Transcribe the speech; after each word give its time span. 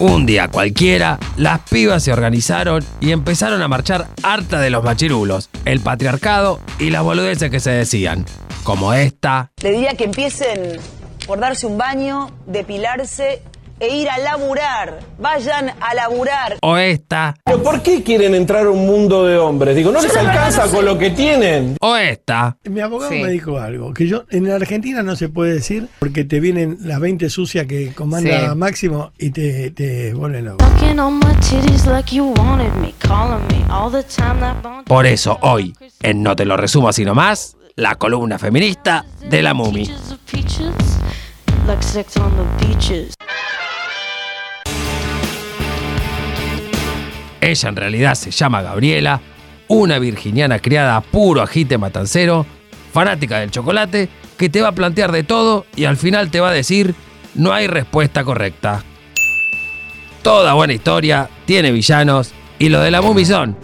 Un 0.00 0.24
día 0.24 0.48
cualquiera, 0.48 1.18
las 1.36 1.60
pibas 1.68 2.02
se 2.02 2.10
organizaron 2.10 2.82
y 3.02 3.10
empezaron 3.10 3.60
a 3.60 3.68
marchar 3.68 4.08
harta 4.22 4.58
de 4.58 4.70
los 4.70 4.82
machirulos, 4.82 5.50
el 5.66 5.80
patriarcado 5.80 6.58
y 6.78 6.88
las 6.88 7.02
boludeces 7.02 7.50
que 7.50 7.60
se 7.60 7.70
decían. 7.70 8.24
Como 8.64 8.94
esta. 8.94 9.52
Le 9.62 9.72
diría 9.72 9.92
que 9.98 10.04
empiecen 10.04 10.80
por 11.26 11.38
darse 11.38 11.66
un 11.66 11.76
baño, 11.76 12.30
depilarse 12.46 13.42
e 13.80 13.96
ir 13.96 14.08
a 14.08 14.18
laburar. 14.18 15.00
Vayan 15.18 15.70
a 15.80 15.94
laburar. 15.94 16.56
O 16.62 16.76
esta. 16.76 17.36
¿Pero 17.44 17.62
por 17.62 17.82
qué 17.82 18.02
quieren 18.02 18.34
entrar 18.34 18.66
a 18.66 18.70
un 18.70 18.86
mundo 18.86 19.24
de 19.26 19.38
hombres? 19.38 19.74
Digo, 19.74 19.90
¿no 19.90 20.00
les 20.00 20.16
alcanza 20.16 20.68
con 20.68 20.84
lo 20.84 20.96
que 20.98 21.10
tienen? 21.10 21.76
O 21.80 21.96
esta. 21.96 22.56
Mi 22.64 22.80
abogado 22.80 23.10
Sí. 23.10 23.22
me 23.22 23.30
dijo 23.30 23.58
algo, 23.58 23.92
que 23.94 24.06
yo 24.06 24.24
en 24.30 24.48
la 24.48 24.56
Argentina 24.56 25.02
no 25.02 25.16
se 25.16 25.28
puede 25.28 25.54
decir 25.54 25.88
porque 25.98 26.24
te 26.24 26.38
vienen 26.40 26.78
las 26.82 27.00
20 27.00 27.28
sucias 27.30 27.66
que 27.66 27.92
comanda 27.94 28.50
Sí. 28.50 28.56
Máximo 28.56 29.12
y 29.18 29.30
te, 29.30 29.70
te 29.70 30.12
vuelven 30.14 30.44
loco. 30.44 30.64
Sucking 30.64 30.98
on 31.00 31.18
my 31.18 31.34
titties 31.40 31.86
like 31.86 32.14
you 32.14 32.32
wanted 32.36 32.72
me, 32.74 32.94
calling 32.98 33.44
me 33.48 33.64
all 33.70 33.90
the 33.90 34.02
time. 34.02 34.40
That 34.40 34.62
bone 34.62 34.84
Por 34.84 35.06
eso 35.06 35.38
hoy, 35.42 35.74
en 36.02 36.22
No 36.22 36.36
te 36.36 36.44
lo 36.44 36.56
resumo 36.56 36.92
sino 36.92 37.14
más, 37.14 37.56
la 37.76 37.94
columna 37.96 38.38
feminista 38.38 39.04
de 39.28 39.42
la 39.42 39.54
Mumi. 39.54 39.88
like 41.66 41.82
sex 41.82 42.16
on 42.16 42.32
the 42.36 42.66
beaches. 42.66 43.14
Ella 47.40 47.68
en 47.68 47.76
realidad 47.76 48.14
se 48.14 48.30
llama 48.30 48.62
Gabriela, 48.62 49.20
una 49.68 49.98
virginiana 49.98 50.58
criada 50.58 50.96
a 50.96 51.00
puro 51.00 51.42
ajite 51.42 51.78
matancero, 51.78 52.44
fanática 52.92 53.38
del 53.38 53.50
chocolate, 53.50 54.08
que 54.36 54.48
te 54.48 54.60
va 54.60 54.68
a 54.68 54.72
plantear 54.72 55.12
de 55.12 55.22
todo 55.22 55.66
y 55.76 55.84
al 55.84 55.96
final 55.96 56.30
te 56.30 56.40
va 56.40 56.50
a 56.50 56.52
decir, 56.52 56.94
no 57.34 57.52
hay 57.52 57.66
respuesta 57.66 58.24
correcta. 58.24 58.82
Toda 60.22 60.52
buena 60.54 60.72
historia 60.74 61.28
tiene 61.46 61.70
villanos 61.72 62.32
y 62.58 62.68
lo 62.68 62.80
de 62.80 62.90
la 62.90 63.00
Mumi 63.00 63.24
son 63.24 63.56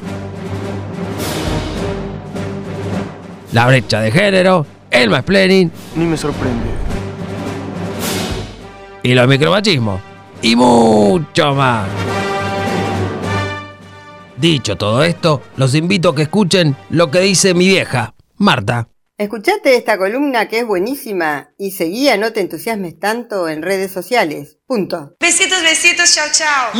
la 3.52 3.66
brecha 3.66 4.00
de 4.00 4.10
género, 4.10 4.66
el 4.90 5.08
mansplaining 5.08 5.70
Ni 5.94 6.04
me 6.04 6.16
sorprende. 6.16 6.66
y 9.02 9.14
los 9.14 9.26
micromachismos. 9.28 10.00
Y 10.42 10.54
mucho 10.56 11.54
más. 11.54 11.86
Dicho 14.36 14.76
todo 14.76 15.02
esto, 15.02 15.42
los 15.56 15.74
invito 15.74 16.10
a 16.10 16.14
que 16.14 16.22
escuchen 16.22 16.76
lo 16.90 17.10
que 17.10 17.20
dice 17.20 17.54
mi 17.54 17.68
vieja, 17.68 18.14
Marta. 18.36 18.88
Escuchate 19.18 19.76
esta 19.76 19.96
columna 19.96 20.46
que 20.46 20.58
es 20.58 20.66
buenísima 20.66 21.48
y 21.56 21.70
seguí 21.70 22.10
a 22.10 22.18
No 22.18 22.34
te 22.34 22.40
entusiasmes 22.40 22.98
tanto 22.98 23.48
en 23.48 23.62
redes 23.62 23.90
sociales. 23.90 24.58
Punto. 24.66 25.16
Besitos, 25.18 25.62
besitos, 25.62 26.14
chao, 26.14 26.26
chao. 26.32 26.72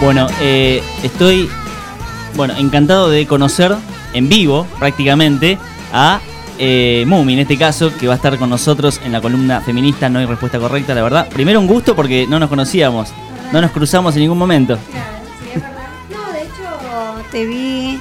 Bueno, 0.00 0.26
eh, 0.40 0.82
estoy 1.02 1.48
bueno, 2.34 2.54
encantado 2.56 3.10
de 3.10 3.26
conocer 3.26 3.74
en 4.14 4.30
vivo 4.30 4.66
prácticamente 4.78 5.58
a 5.92 6.20
eh, 6.58 7.04
Mumi, 7.06 7.34
en 7.34 7.40
este 7.40 7.58
caso, 7.58 7.94
que 7.96 8.06
va 8.06 8.14
a 8.14 8.16
estar 8.16 8.38
con 8.38 8.48
nosotros 8.48 9.00
en 9.04 9.12
la 9.12 9.20
columna 9.20 9.60
feminista 9.60 10.08
No 10.08 10.18
hay 10.18 10.26
respuesta 10.26 10.58
correcta, 10.58 10.94
la 10.94 11.02
verdad. 11.02 11.28
Primero 11.28 11.60
un 11.60 11.66
gusto 11.66 11.94
porque 11.94 12.26
no 12.26 12.38
nos 12.38 12.48
conocíamos, 12.48 13.10
no 13.52 13.60
nos 13.60 13.70
cruzamos 13.72 14.14
en 14.16 14.22
ningún 14.22 14.38
momento. 14.38 14.78
No, 16.10 16.32
de 16.32 16.42
hecho, 16.42 17.24
te 17.30 17.44
vi. 17.44 17.98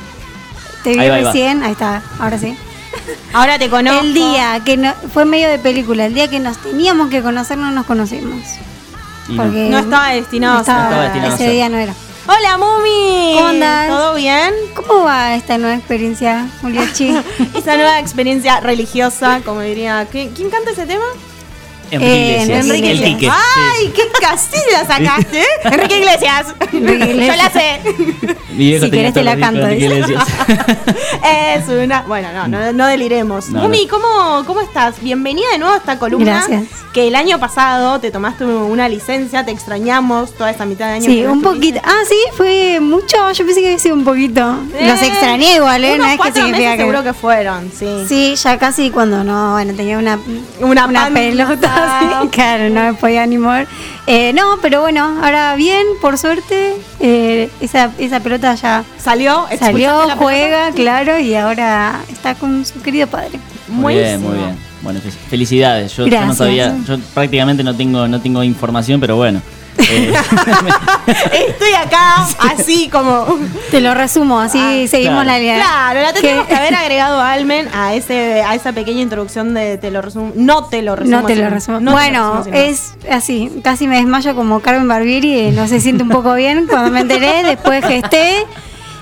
Te 0.83 0.91
vi 0.91 0.99
Ahí 0.99 1.09
va, 1.09 1.15
ahí 1.15 1.23
va. 1.23 1.31
recién. 1.31 1.63
Ahí 1.63 1.73
está, 1.73 2.01
ahora 2.17 2.37
sí. 2.37 2.55
Ahora 3.33 3.59
te 3.59 3.69
conozco. 3.69 4.01
El 4.01 4.13
día 4.13 4.61
que 4.65 4.77
no, 4.77 4.93
fue 5.13 5.23
medio 5.25 5.47
de 5.49 5.59
película, 5.59 6.05
el 6.05 6.13
día 6.13 6.27
que 6.27 6.39
nos 6.39 6.57
teníamos 6.57 7.09
que 7.09 7.21
conocer 7.21 7.57
no 7.57 7.69
nos 7.71 7.85
conocimos. 7.85 8.41
No. 9.29 9.43
Porque 9.43 9.69
No 9.69 9.79
estaba 9.79 10.09
destinado 10.09 10.57
a 10.57 10.61
estaba- 10.61 10.89
ser. 10.89 10.97
No 10.97 11.03
estaba 11.17 11.35
ese 11.35 11.49
día 11.51 11.69
no 11.69 11.77
era. 11.77 11.93
Hola, 12.27 12.57
Mumi. 12.57 13.33
¿Cómo 13.35 13.47
andás? 13.47 13.87
¿Todo 13.89 14.13
bien? 14.15 14.53
¿Cómo 14.75 15.03
va 15.03 15.35
esta 15.35 15.57
nueva 15.57 15.75
experiencia, 15.75 16.47
Juliachi? 16.61 17.15
Esa 17.55 17.75
nueva 17.75 17.99
experiencia 17.99 18.59
religiosa, 18.59 19.41
como 19.43 19.61
diría. 19.61 20.07
¿Quién, 20.11 20.29
quién 20.33 20.49
canta 20.51 20.71
ese 20.71 20.85
tema? 20.85 21.05
Enrique 21.91 22.39
Eh, 22.39 22.43
Iglesias, 22.43 22.65
Enrique. 22.69 23.29
¡Ay, 23.31 23.91
qué 23.95 24.03
casi 24.21 24.57
la 24.71 24.85
sacaste! 24.85 25.43
Enrique 25.63 25.97
Iglesias. 25.97 26.47
Enrique 26.71 26.99
Yo 26.99 27.11
Iglesias. 27.11 27.37
la 27.37 27.49
sé. 27.49 27.81
Si 28.79 28.91
querés 28.91 29.13
te 29.13 29.23
la 29.23 29.37
canto. 29.37 29.65
Es 29.69 31.67
una. 31.67 32.01
Bueno, 32.03 32.29
no, 32.33 32.47
no, 32.47 32.71
no 32.73 32.87
deliremos. 32.87 33.49
No, 33.49 33.61
Mumi. 33.63 33.87
¿cómo, 33.87 34.43
¿cómo 34.45 34.61
estás? 34.61 35.01
Bienvenida 35.01 35.47
de 35.51 35.57
nuevo 35.57 35.73
a 35.73 35.77
esta 35.77 35.97
columna. 35.99 36.45
Gracias. 36.47 36.63
Que 36.93 37.07
el 37.07 37.15
año 37.15 37.39
pasado 37.39 37.99
te 37.99 38.11
tomaste 38.11 38.45
una 38.45 38.89
licencia, 38.89 39.45
te 39.45 39.51
extrañamos 39.51 40.33
toda 40.33 40.49
esta 40.51 40.65
mitad 40.65 40.87
de 40.87 40.93
año. 40.93 41.05
Sí, 41.05 41.23
un 41.25 41.41
poquito. 41.41 41.79
Ah, 41.83 42.01
sí, 42.07 42.15
fue 42.35 42.79
mucho. 42.79 43.31
Yo 43.31 43.45
pensé 43.45 43.61
que 43.61 43.67
había 43.67 43.79
sido 43.79 43.95
un 43.95 44.03
poquito. 44.03 44.41
Los 44.81 45.01
Eh, 45.01 45.07
extrañé 45.07 45.55
igual, 45.55 45.83
¿eh? 45.83 45.95
Unos 45.95 46.07
No 46.07 46.13
es 46.13 46.19
que 46.33 46.39
significa 46.41 46.71
que. 46.73 46.77
seguro 46.79 47.03
que 47.03 47.13
fueron, 47.13 47.71
sí. 47.77 48.05
Sí, 48.07 48.35
ya 48.35 48.57
casi 48.57 48.89
cuando 48.91 49.23
no, 49.23 49.53
bueno, 49.53 49.73
tenía 49.73 49.97
una, 49.97 50.19
Una 50.59 51.09
pelota, 51.13 51.78
sí, 52.21 52.27
claro, 52.29 52.69
no 52.69 52.81
me 52.83 52.93
podía 52.93 53.25
ni 53.25 53.37
mover. 53.37 53.67
Eh, 54.07 54.33
no, 54.33 54.57
pero 54.61 54.81
bueno, 54.81 55.19
ahora 55.23 55.55
bien, 55.55 55.85
por 56.01 56.17
suerte, 56.17 56.73
eh, 56.99 57.49
esa, 57.61 57.91
esa 57.99 58.19
pelota 58.19 58.55
ya 58.55 58.83
Salió, 58.97 59.45
salió, 59.59 60.05
la 60.05 60.15
juega, 60.15 60.71
pelota. 60.71 60.75
claro, 60.75 61.19
y 61.19 61.35
ahora 61.35 61.99
está 62.09 62.35
con 62.35 62.65
su 62.65 62.81
querido 62.81 63.07
padre. 63.07 63.39
Muy 63.67 63.93
bien, 63.95 64.21
muy 64.21 64.37
bien. 64.37 64.57
Bueno, 64.81 64.99
fe- 65.01 65.11
felicidades. 65.29 65.95
Yo, 65.95 66.07
yo 66.07 66.25
no 66.25 66.33
sabía, 66.33 66.75
yo 66.87 66.97
prácticamente 67.13 67.63
no 67.63 67.75
tengo, 67.75 68.07
no 68.07 68.19
tengo 68.21 68.43
información, 68.43 68.99
pero 68.99 69.15
bueno. 69.17 69.41
Eh, 69.79 70.13
Estoy 71.47 71.73
acá, 71.73 72.27
así 72.39 72.89
como. 72.89 73.25
Te 73.71 73.81
lo 73.81 73.93
resumo, 73.93 74.39
así 74.39 74.59
Ah, 74.61 74.87
seguimos 74.89 75.23
claro. 75.23 75.29
la 75.29 75.39
línea. 75.39 75.55
Claro, 75.55 76.01
la 76.01 76.13
tenemos 76.13 76.47
que 76.47 76.55
haber 76.55 76.75
agregado 76.75 77.21
Almen 77.21 77.67
a 77.73 77.93
ese 77.93 78.41
a 78.43 78.55
esa 78.55 78.73
pequeña 78.73 79.01
introducción 79.01 79.53
de 79.53 79.77
te 79.77 79.91
lo 79.91 80.01
resumo. 80.01 80.31
No 80.35 80.65
te 80.65 80.81
lo 80.81 80.95
resumo. 80.95 81.21
No 81.21 81.25
te 81.27 81.35
lo 81.35 81.49
resumo. 81.49 81.79
no 81.79 81.85
te 81.85 81.85
lo 81.85 81.91
bueno, 81.91 82.35
resumo, 82.37 82.55
es 82.55 82.93
así, 83.11 83.51
casi 83.63 83.87
me 83.87 83.97
desmayo 83.97 84.35
como 84.35 84.59
Carmen 84.59 84.87
Barbieri, 84.87 85.39
eh, 85.39 85.51
no 85.51 85.67
se 85.67 85.79
siente 85.79 86.03
un 86.03 86.09
poco 86.09 86.33
bien 86.35 86.67
cuando 86.67 86.91
me 86.91 87.01
enteré, 87.01 87.43
después 87.43 87.85
gesté, 87.85 88.45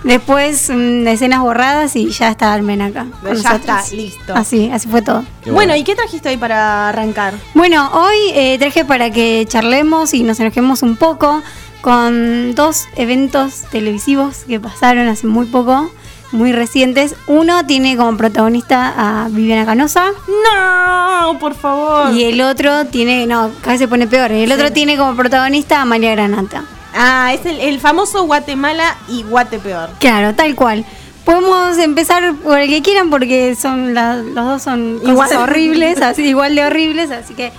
después 0.04 0.70
mm, 0.70 1.08
escenas 1.08 1.40
borradas 1.42 1.96
y 1.96 2.10
ya 2.10 2.30
está 2.30 2.54
Almen 2.54 2.82
acá. 2.82 3.06
con 3.22 3.36
Ya 3.36 3.44
nosotros. 3.54 3.60
está, 3.84 3.96
listo. 3.96 4.34
Así, 4.36 4.70
así 4.72 4.88
fue 4.88 5.02
todo. 5.02 5.24
qué 5.44 5.52
Bueno, 5.52 5.76
¿y 5.76 5.84
qué 5.84 5.96
trajiste 5.96 6.30
hoy 6.30 6.38
para 6.38 6.90
arrancar? 6.90 7.34
Bueno, 7.54 7.90
hoy 7.94 8.16
eh, 8.34 8.58
traje 8.60 8.86
para 8.86 9.10
que 9.12 9.46
charlemos 9.48 10.14
y 10.14 10.24
nos 10.24 10.40
enojemos 10.40 10.82
un 10.84 10.96
poco 10.98 11.42
con 11.82 12.54
dos 12.56 12.86
eventos 12.96 13.64
televisivos 13.72 14.44
que 14.48 14.60
pasaron 14.60 15.08
hace 15.08 15.28
muy 15.28 15.46
poco, 15.46 15.90
muy 16.32 16.52
recientes. 16.52 17.16
Uno 17.28 17.66
tiene 17.66 17.96
como 17.96 18.18
protagonista 18.18 18.94
a 18.98 19.30
Viviana 19.30 19.66
Canosa 19.66 20.08
No, 20.44 21.38
por 21.40 21.54
favor. 21.56 22.14
y 22.14 22.24
el 22.26 22.42
otro 22.42 22.86
tiene, 22.88 23.26
no, 23.28 23.52
cada 23.62 23.74
vez 23.74 23.80
se 23.80 23.88
pone 23.88 24.08
peor, 24.08 24.32
el 24.32 24.52
otro 24.52 24.72
tiene 24.72 24.98
como 24.98 25.16
protagonista 25.16 25.82
a 25.82 25.86
María 25.86 26.12
Granata. 26.12 26.64
Ah, 26.98 27.32
es 27.34 27.46
el, 27.46 27.60
el 27.60 27.80
famoso 27.80 28.24
Guatemala 28.24 28.96
y 29.08 29.24
Guatepeor. 29.24 29.90
Claro, 30.00 30.34
tal 30.34 30.56
cual. 30.56 30.84
Podemos 31.26 31.78
empezar 31.78 32.34
por 32.36 32.58
el 32.58 32.70
que 32.70 32.82
quieran 32.82 33.10
porque 33.10 33.56
son 33.56 33.94
la- 33.94 34.16
los 34.16 34.34
dos 34.46 34.62
son 34.64 35.00
Igual. 35.06 35.30
horribles, 35.38 36.02
así 36.02 36.24
igual 36.24 36.56
de 36.56 36.64
horribles, 36.66 37.12
así 37.12 37.34
que 37.34 37.52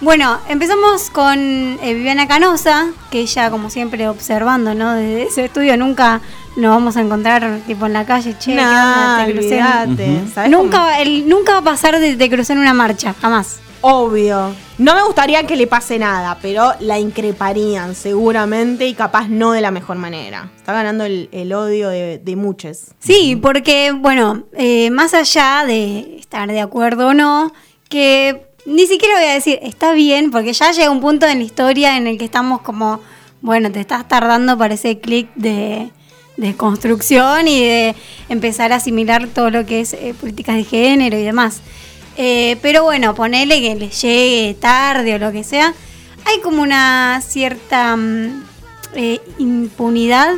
bueno, 0.00 0.38
empezamos 0.48 1.10
con 1.10 1.38
eh, 1.38 1.92
Viviana 1.94 2.26
Canosa, 2.26 2.86
que 3.10 3.20
ella 3.20 3.50
como 3.50 3.68
siempre 3.68 4.08
observando, 4.08 4.74
¿no? 4.74 4.94
Desde 4.94 5.24
ese 5.24 5.44
estudio 5.44 5.76
nunca 5.76 6.22
nos 6.56 6.70
vamos 6.70 6.96
a 6.96 7.02
encontrar 7.02 7.60
tipo 7.66 7.84
en 7.84 7.92
la 7.92 8.06
calle, 8.06 8.34
che, 8.38 8.54
¿qué 8.54 8.58
onda? 8.60 9.18
Nah, 9.18 9.26
Te 9.26 9.32
crucé. 9.34 9.60
¿Sabes 10.34 10.50
Nunca, 10.50 10.98
él 11.00 11.28
nunca 11.28 11.52
va 11.52 11.58
a 11.58 11.62
pasar 11.62 11.98
de, 12.00 12.16
de 12.16 12.30
cruzar 12.30 12.56
en 12.56 12.62
una 12.62 12.72
marcha, 12.72 13.14
jamás. 13.20 13.58
Obvio. 13.82 14.54
No 14.78 14.94
me 14.94 15.02
gustaría 15.02 15.46
que 15.46 15.56
le 15.56 15.66
pase 15.66 15.98
nada, 15.98 16.38
pero 16.42 16.72
la 16.80 16.98
increparían 16.98 17.94
seguramente 17.94 18.86
y 18.86 18.94
capaz 18.94 19.28
no 19.28 19.52
de 19.52 19.60
la 19.60 19.70
mejor 19.70 19.96
manera. 19.96 20.50
Está 20.56 20.72
ganando 20.72 21.04
el, 21.04 21.52
odio 21.52 21.88
de, 21.88 22.18
de 22.18 22.36
muchos. 22.36 22.88
Sí, 22.98 23.36
porque, 23.36 23.92
bueno, 23.92 24.44
eh, 24.56 24.90
más 24.90 25.14
allá 25.14 25.64
de 25.66 26.18
estar 26.18 26.50
de 26.50 26.60
acuerdo 26.60 27.08
o 27.08 27.14
no, 27.14 27.52
que 27.88 28.46
ni 28.66 28.86
siquiera 28.86 29.14
voy 29.16 29.28
a 29.28 29.34
decir, 29.34 29.58
está 29.62 29.92
bien, 29.92 30.30
porque 30.30 30.52
ya 30.52 30.72
llega 30.72 30.90
un 30.90 31.00
punto 31.00 31.26
en 31.26 31.38
la 31.38 31.44
historia 31.44 31.96
en 31.96 32.06
el 32.06 32.18
que 32.18 32.24
estamos 32.24 32.60
como, 32.60 33.00
bueno, 33.40 33.72
te 33.72 33.80
estás 33.80 34.06
tardando 34.06 34.58
para 34.58 34.74
ese 34.74 35.00
clic 35.00 35.28
de, 35.34 35.90
de 36.36 36.56
construcción 36.56 37.48
y 37.48 37.60
de 37.60 37.94
empezar 38.28 38.72
a 38.72 38.76
asimilar 38.76 39.28
todo 39.28 39.50
lo 39.50 39.64
que 39.64 39.80
es 39.80 39.94
eh, 39.94 40.14
políticas 40.18 40.56
de 40.56 40.64
género 40.64 41.18
y 41.18 41.22
demás. 41.22 41.62
Eh, 42.16 42.56
pero 42.60 42.84
bueno, 42.84 43.14
ponele 43.14 43.60
que 43.60 43.74
le 43.76 43.88
llegue 43.88 44.54
tarde 44.60 45.14
o 45.14 45.18
lo 45.18 45.32
que 45.32 45.44
sea. 45.44 45.74
Hay 46.24 46.40
como 46.40 46.62
una 46.62 47.20
cierta 47.26 47.96
mm, 47.96 48.42
eh, 48.94 49.20
impunidad 49.38 50.34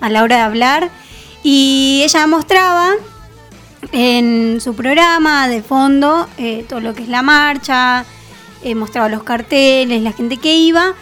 a 0.00 0.08
la 0.10 0.22
hora 0.22 0.36
de 0.36 0.42
hablar. 0.42 0.90
Y 1.42 2.02
ella 2.04 2.26
mostraba 2.26 2.92
en 3.92 4.60
su 4.60 4.74
programa 4.74 5.48
de 5.48 5.62
fondo 5.62 6.28
eh, 6.38 6.64
todo 6.68 6.80
lo 6.80 6.94
que 6.94 7.04
es 7.04 7.08
la 7.08 7.22
marcha, 7.22 8.04
mostraba 8.74 9.08
los 9.08 9.22
carteles, 9.22 10.02
la 10.02 10.12
gente 10.12 10.38
que 10.38 10.56
iba. 10.56 10.94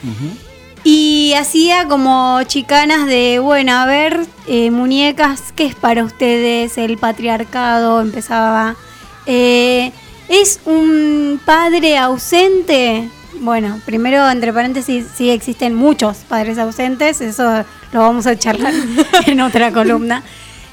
Y 0.86 1.32
hacía 1.38 1.88
como 1.88 2.42
chicanas 2.42 3.06
de, 3.06 3.38
bueno, 3.38 3.72
a 3.72 3.86
ver, 3.86 4.26
eh, 4.46 4.70
muñecas, 4.70 5.52
¿qué 5.56 5.64
es 5.64 5.74
para 5.74 6.04
ustedes 6.04 6.76
el 6.76 6.98
patriarcado? 6.98 8.02
Empezaba. 8.02 8.76
eh, 9.24 9.92
¿Es 10.28 10.60
un 10.64 11.40
padre 11.44 11.98
ausente? 11.98 13.08
Bueno, 13.40 13.80
primero, 13.84 14.28
entre 14.30 14.52
paréntesis, 14.52 15.06
sí 15.16 15.30
existen 15.30 15.74
muchos 15.74 16.18
padres 16.28 16.56
ausentes, 16.58 17.20
eso 17.20 17.64
lo 17.92 18.00
vamos 18.00 18.26
a 18.26 18.38
charlar 18.38 18.72
en 19.26 19.40
otra 19.40 19.72
columna. 19.72 20.22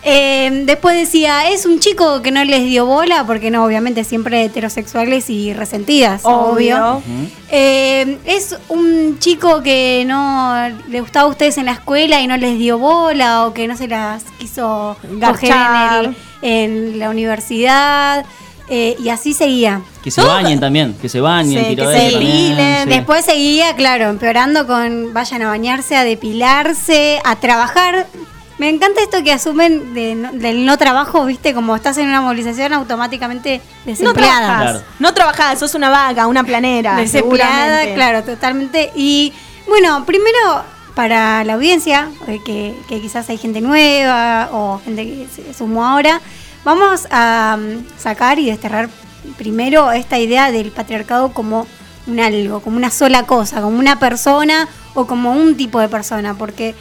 Eh, 0.04 0.64
después 0.66 0.96
decía, 0.98 1.50
es 1.52 1.68
un 1.68 1.80
chico 1.80 2.24
que 2.24 2.32
no 2.32 2.44
les 2.44 2.64
dio 2.64 2.86
bola, 2.88 3.24
porque 3.28 3.52
no, 3.52 3.64
obviamente 3.64 4.04
siempre 4.04 4.44
heterosexuales 4.46 5.30
y 5.30 5.54
resentidas, 5.54 6.22
obvio. 6.24 6.98
Obvio. 6.98 7.04
Eh, 7.52 8.18
es 8.26 8.58
un 8.70 9.20
chico 9.20 9.62
que 9.62 10.04
no 10.08 10.56
le 10.90 11.02
gustaba 11.02 11.28
a 11.28 11.30
ustedes 11.30 11.58
en 11.60 11.66
la 11.66 11.74
escuela 11.74 12.20
y 12.20 12.26
no 12.26 12.36
les 12.38 12.58
dio 12.58 12.80
bola 12.80 13.46
o 13.46 13.54
que 13.54 13.68
no 13.68 13.78
se 13.78 13.88
las 13.88 14.24
quiso 14.40 14.98
coger 15.02 15.12
en, 15.12 15.20
Garchar. 15.20 16.06
el- 16.06 16.16
en 16.42 17.00
la 17.00 17.10
universidad. 17.12 18.26
Eh, 18.74 18.96
y 19.04 19.10
así 19.10 19.34
seguía. 19.34 19.82
Que 20.02 20.10
se 20.10 20.22
bañen 20.24 20.60
también, 20.62 20.94
que 21.00 21.10
se 21.10 21.20
bañen, 21.20 21.62
Sí, 21.64 21.70
tiro 21.76 21.92
que 21.92 21.98
se 21.98 22.04
depilen. 22.06 22.84
sí. 22.86 22.90
Después 22.90 23.26
seguía, 23.26 23.76
claro, 23.76 24.10
empeorando 24.10 24.66
con 24.66 25.14
vayan 25.14 25.42
a 25.42 25.48
bañarse, 25.50 25.96
a 25.98 26.04
depilarse, 26.06 27.20
a 27.24 27.36
trabajar. 27.36 28.08
Me 28.58 28.70
encanta 28.70 29.02
esto 29.02 29.24
que 29.24 29.34
asumen 29.34 29.94
de 29.94 30.16
no- 30.16 30.32
del 30.34 30.66
no 30.66 30.78
trabajo, 30.78 31.26
viste, 31.26 31.54
como 31.54 31.76
estás 31.76 31.98
en 31.98 32.08
una 32.08 32.22
movilización 32.22 32.72
automáticamente 32.74 33.58
No 33.86 33.92
desempleada. 33.92 34.40
trabajás. 34.40 34.62
Claro. 34.72 34.82
No 35.00 35.14
trabajás, 35.14 35.60
sos 35.60 35.74
una 35.76 35.90
vaga, 35.90 36.28
una 36.28 36.44
planera. 36.44 36.96
Desempleada, 36.96 37.94
claro, 37.94 38.24
totalmente. 38.24 38.92
Y 38.96 39.34
bueno, 39.68 40.06
primero 40.06 40.64
para 40.96 41.44
la 41.44 41.54
audiencia, 41.54 42.10
eh, 42.28 42.40
que, 42.46 42.76
que 42.88 43.02
quizás 43.02 43.28
hay 43.30 43.38
gente 43.38 43.62
nueva 43.62 44.50
o 44.52 44.80
gente 44.86 45.06
que 45.06 45.28
se 45.34 45.54
sumó 45.54 45.86
ahora, 45.88 46.22
vamos 46.64 47.08
a 47.12 47.58
mm, 47.60 48.00
sacar 48.00 48.40
y 48.40 48.46
desterrar 48.48 48.90
primero 49.38 49.92
esta 49.92 50.20
idea 50.20 50.52
del 50.52 50.72
patriarcado 50.72 51.34
como 51.34 51.68
un 52.08 52.20
algo, 52.20 52.62
como 52.62 52.78
una 52.78 52.90
sola 52.92 53.26
cosa, 53.26 53.62
como 53.62 53.78
una 53.78 54.00
persona 54.00 54.68
o 54.94 55.06
como 55.06 55.34
un 55.34 55.56
tipo 55.56 55.80
de 55.80 55.88
persona, 55.90 56.34
porque 56.34 56.76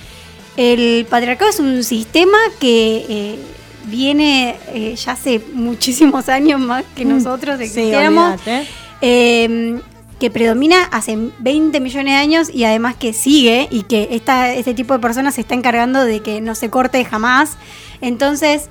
el 0.57 1.07
patriarcado 1.07 1.51
es 1.51 1.61
un 1.61 1.85
sistema 1.85 2.39
que 2.59 3.07
eh, 3.09 3.39
viene 3.85 4.57
eh, 4.69 4.95
ya 4.97 5.13
hace 5.13 5.41
muchísimos 5.53 6.29
años 6.29 6.61
más 6.61 6.85
que 6.95 7.05
nosotros 7.05 7.59
Sí, 7.59 7.65
existiéramos 7.65 8.33
olvídate. 8.41 8.67
eh, 9.01 9.81
que 10.19 10.31
predomina 10.31 10.85
hace 10.93 11.17
20 11.39 11.81
millones 11.81 12.13
de 12.13 12.19
años 12.19 12.51
y 12.53 12.65
además 12.65 12.95
que 12.95 13.15
sigue 13.15 13.69
y 13.71 13.85
que 13.85 14.09
esta, 14.13 14.53
este 14.53 14.75
tipo 14.75 14.93
de 14.93 15.01
personas 15.01 15.35
se 15.35 15.41
está 15.41 15.55
encargando 15.55 16.05
de 16.05 16.21
que 16.21 16.43
no 16.43 16.55
se 16.55 16.69
corte 16.69 17.03
jamás. 17.07 17.57
Entonces, 18.03 18.69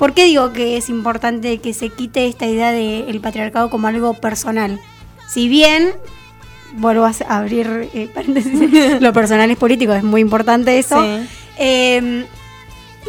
¿por 0.00 0.14
qué 0.14 0.24
digo 0.24 0.52
que 0.52 0.76
es 0.78 0.88
importante 0.88 1.58
que 1.58 1.74
se 1.74 1.90
quite 1.90 2.26
esta 2.26 2.46
idea 2.46 2.72
del 2.72 3.20
patriarcado 3.20 3.68
como 3.70 3.86
algo 3.86 4.14
personal? 4.14 4.80
Si 5.28 5.46
bien, 5.46 5.92
vuelvo 6.72 7.04
a 7.04 7.12
abrir 7.28 7.90
eh, 7.94 8.10
paréntesis, 8.12 8.52
lo 9.00 9.12
personal 9.12 9.50
es 9.50 9.58
político, 9.58 9.92
es 9.92 10.02
muy 10.02 10.22
importante 10.22 10.78
eso. 10.78 11.00
Sí. 11.02 11.28
Eh, 11.58 12.24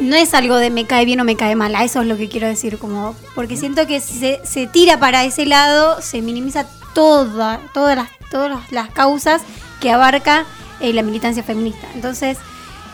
no 0.01 0.15
es 0.15 0.33
algo 0.33 0.57
de 0.57 0.69
me 0.69 0.85
cae 0.85 1.05
bien 1.05 1.19
o 1.21 1.23
me 1.23 1.35
cae 1.35 1.55
mal, 1.55 1.73
a 1.75 1.83
eso 1.85 2.01
es 2.01 2.07
lo 2.07 2.17
que 2.17 2.27
quiero 2.29 2.47
decir, 2.47 2.77
como 2.77 3.15
porque 3.35 3.55
siento 3.57 3.87
que 3.87 3.99
si 4.01 4.19
se, 4.19 4.41
se 4.43 4.67
tira 4.67 4.99
para 4.99 5.23
ese 5.23 5.45
lado, 5.45 6.01
se 6.01 6.21
minimiza 6.21 6.65
toda, 6.93 7.59
todas 7.73 7.95
las, 7.95 8.09
todas 8.29 8.49
las- 8.49 8.71
las 8.71 8.89
causas 8.91 9.41
que 9.79 9.91
abarca 9.91 10.45
eh, 10.81 10.91
la 10.93 11.03
militancia 11.03 11.41
feminista. 11.43 11.87
Entonces, 11.95 12.37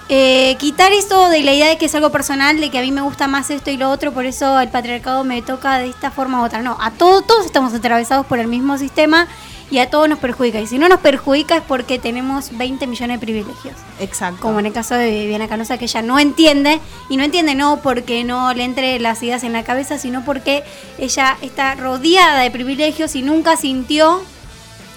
eh, 0.10 0.56
quitar 0.58 0.94
eso 0.94 1.30
de 1.30 1.42
la 1.42 1.54
idea 1.54 1.68
de 1.68 1.78
que 1.78 1.86
es 1.86 1.96
algo 1.96 2.12
personal, 2.12 2.60
de 2.60 2.70
que 2.70 2.80
a 2.80 2.82
mí 2.82 2.92
me 2.92 3.02
gusta 3.02 3.28
más 3.28 3.50
esto 3.50 3.72
y 3.72 3.78
lo 3.78 3.90
otro, 3.90 4.14
por 4.14 4.26
eso 4.26 4.60
el 4.60 4.70
patriarcado 4.70 5.24
me 5.24 5.42
toca 5.42 5.80
de 5.80 5.90
esta 5.90 6.12
forma 6.12 6.42
u 6.42 6.46
otra. 6.46 6.62
No, 6.62 6.78
a 6.80 6.92
todos, 6.92 7.26
todos 7.28 7.46
estamos 7.46 7.74
atravesados 7.74 8.26
por 8.26 8.40
el 8.40 8.48
mismo 8.48 8.78
sistema 8.78 9.28
y 9.70 9.80
a 9.80 9.90
todos 9.90 10.08
nos 10.08 10.20
perjudica. 10.20 10.60
Y 10.60 10.68
si 10.68 10.80
no 10.80 10.88
nos 10.88 11.00
perjudica 11.00 11.58
es 11.58 11.64
porque 11.64 12.00
tenemos 12.00 12.58
20 12.58 12.88
millones 12.88 13.20
de 13.20 13.26
privilegios 13.26 13.76
Exacto. 14.00 14.42
como 14.42 14.60
en 14.60 14.68
el 14.68 14.74
caso 14.74 14.96
de 14.96 15.10
Viviana 15.10 15.48
Canosa, 15.48 15.78
que 15.78 15.86
ella 15.86 16.02
no 16.02 16.20
entiende, 16.20 16.80
y 17.10 17.18
no 17.18 17.24
entiende 17.24 17.56
no 17.56 17.82
porque 17.82 18.24
no 18.24 18.54
le 18.54 18.64
entre 18.64 19.00
las 19.00 19.22
ideas 19.24 19.44
en 19.44 19.54
la 19.54 19.64
cabeza, 19.64 19.98
sino 19.98 20.24
porque 20.24 20.64
ella 20.98 21.38
está 21.42 21.76
rodeada 21.76 22.42
de 22.42 22.52
privilegios 22.52 23.16
y 23.16 23.22
nunca 23.22 23.58
sintió, 23.58 24.22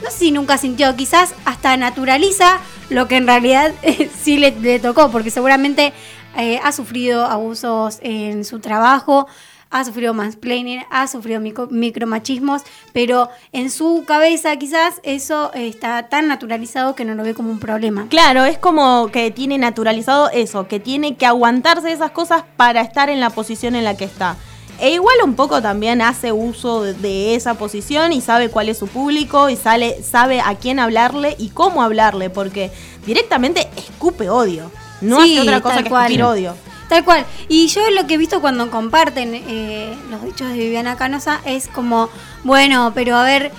no 0.03 0.11
sé 0.11 0.19
si 0.19 0.31
nunca 0.33 0.59
sintió, 0.59 0.95
quizás 0.97 1.35
hasta 1.45 1.77
naturaliza 1.77 2.59
lo 2.89 3.09
que 3.09 3.17
en 3.17 3.27
realidad 3.27 3.73
eh, 3.83 4.11
sí 4.21 4.37
le, 4.39 4.53
le 4.53 4.79
tocó, 4.81 5.11
porque 5.11 5.31
seguramente 5.31 5.93
eh, 6.37 6.61
ha 6.63 6.73
sufrido 6.73 7.25
abusos 7.27 7.99
en 8.03 8.45
su 8.45 8.61
trabajo, 8.61 9.27
ha 9.73 9.85
sufrido 9.85 10.15
mansplaining, 10.15 10.83
ha 10.91 11.07
sufrido 11.07 11.41
micro- 11.41 11.69
micromachismos, 11.71 12.63
pero 12.93 13.29
en 13.53 13.71
su 13.71 14.05
cabeza 14.05 14.57
quizás 14.57 15.01
eso 15.05 15.53
está 15.55 16.09
tan 16.09 16.27
naturalizado 16.27 16.97
que 16.97 17.05
no 17.05 17.15
lo 17.15 17.23
ve 17.23 17.35
como 17.35 17.51
un 17.53 17.61
problema. 17.61 18.07
Claro, 18.09 18.45
es 18.45 18.59
como 18.59 19.11
que 19.13 19.31
tiene 19.31 19.59
naturalizado 19.59 20.29
eso, 20.31 20.67
que 20.67 20.81
tiene 20.81 21.17
que 21.17 21.25
aguantarse 21.27 21.93
esas 21.93 22.11
cosas 22.11 22.43
para 22.57 22.81
estar 22.81 23.11
en 23.11 23.21
la 23.21 23.31
posición 23.31 23.77
en 23.77 23.85
la 23.85 23.97
que 23.97 24.07
está. 24.07 24.37
E 24.81 24.91
igual 24.91 25.17
un 25.25 25.35
poco 25.35 25.61
también 25.61 26.01
hace 26.03 26.33
uso 26.33 26.83
de, 26.83 26.95
de 26.95 27.35
esa 27.35 27.55
posición 27.55 28.13
y 28.13 28.21
sabe 28.21 28.49
cuál 28.49 28.69
es 28.69 28.79
su 28.79 28.87
público 28.87 29.49
y 29.51 29.57
sale, 29.57 30.03
sabe 30.03 30.41
a 30.41 30.55
quién 30.55 30.79
hablarle 30.79 31.37
y 31.39 31.51
cómo 31.51 31.83
hablarle, 31.83 32.31
porque 32.31 32.71
directamente 33.07 33.69
escupe 33.77 34.31
odio. 34.31 34.71
No 35.01 35.23
Sí, 35.23 35.39
hace 35.39 35.49
otra 35.49 35.61
cosa 35.61 35.83
que 35.83 35.91
cual. 35.91 36.05
escupir 36.07 36.23
odio. 36.25 36.55
Tal 36.89 37.05
cual. 37.05 37.25
Y 37.49 37.69
yo 37.69 37.89
lo 37.91 38.07
que 38.07 38.15
he 38.15 38.19
visto 38.19 38.41
cuando 38.41 38.71
comparten 38.71 39.35
eh, 39.35 39.95
los 40.11 40.23
dichos 40.25 40.49
de 40.49 40.55
Viviana 40.55 40.97
Canosa 40.97 41.41
es 41.45 41.69
como, 41.69 42.09
bueno, 42.43 42.93
pero 42.95 43.17
a 43.17 43.23
ver, 43.23 43.53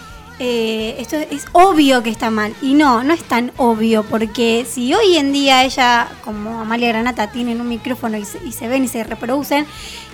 eh, 0.44 0.96
esto 0.98 1.18
es 1.18 1.46
obvio 1.52 2.02
que 2.02 2.10
está 2.10 2.32
mal. 2.32 2.56
Y 2.64 2.74
no, 2.74 3.04
no 3.04 3.14
es 3.14 3.24
tan 3.24 3.52
obvio, 3.58 4.02
porque 4.02 4.66
si 4.68 4.92
hoy 4.92 5.18
en 5.18 5.32
día 5.32 5.64
ella, 5.64 6.10
como 6.24 6.60
Amalia 6.62 6.88
Granata, 6.88 7.32
tienen 7.32 7.62
un 7.62 7.68
micrófono 7.68 8.18
y 8.18 8.26
se, 8.26 8.44
y 8.44 8.52
se 8.52 8.68
ven 8.68 8.84
y 8.84 8.88
se 8.88 9.04
reproducen, 9.04 9.68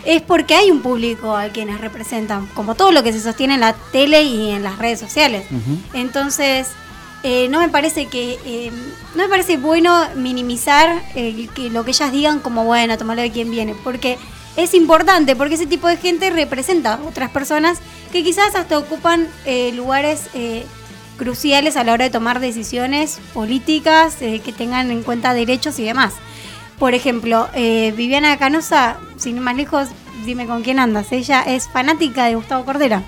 es 0.04 0.22
porque 0.22 0.54
hay 0.54 0.70
un 0.70 0.82
público 0.82 1.34
a 1.34 1.48
quienes 1.48 1.80
representan, 1.80 2.46
como 2.48 2.76
todo 2.76 2.92
lo 2.92 3.04
que 3.04 3.14
se 3.14 3.22
sostiene 3.22 3.54
en 3.54 3.62
la 3.62 3.72
tele 3.94 4.24
y 4.24 4.52
en 4.52 4.64
las 4.64 4.78
redes 4.80 5.00
sociales. 5.00 5.46
Entonces, 5.94 6.68
eh, 7.24 7.48
no 7.50 7.60
me 7.60 7.70
parece 7.70 8.08
que 8.08 8.38
eh, 8.46 8.72
no 9.16 9.24
me 9.24 9.30
parece 9.30 9.56
bueno 9.56 9.98
minimizar 10.16 11.02
el 11.16 11.50
que 11.52 11.70
lo 11.70 11.86
que 11.86 11.92
ellas 11.92 12.12
digan 12.12 12.40
como 12.40 12.66
bueno 12.66 12.98
tomarlo 12.98 13.24
de 13.24 13.32
quien 13.32 13.50
viene 13.50 13.76
porque 13.84 14.18
es 14.56 14.74
importante 14.74 15.36
porque 15.36 15.56
ese 15.56 15.66
tipo 15.66 15.88
de 15.88 15.98
gente 15.98 16.30
representa 16.30 16.94
a 16.94 17.04
otras 17.04 17.32
personas 17.32 17.80
que 18.12 18.24
quizás 18.24 18.56
hasta 18.56 18.78
ocupan 18.78 19.28
eh, 19.46 19.72
lugares 19.74 20.30
eh, 20.34 20.66
cruciales 21.18 21.78
a 21.78 21.84
la 21.84 21.94
hora 21.94 22.06
de 22.06 22.12
tomar 22.12 22.40
decisiones 22.40 23.20
políticas 23.34 24.22
eh, 24.22 24.42
que 24.44 24.52
tengan 24.52 24.92
en 24.92 25.04
cuenta 25.04 25.34
derechos 25.34 25.80
y 25.80 25.84
demás. 25.84 26.14
Por 26.80 26.94
ejemplo 26.94 27.50
Viviana 27.56 28.38
Canosa 28.38 28.98
sin 29.18 29.38
ir 29.38 29.42
más 29.42 29.56
lejos 29.56 29.88
dime 30.26 30.46
con 30.46 30.62
quién 30.62 30.78
andas. 30.78 31.12
Ella 31.12 31.42
es 31.42 31.68
fanática 31.68 32.26
de 32.26 32.36
Gustavo 32.36 32.66
Cordera. 32.66 33.02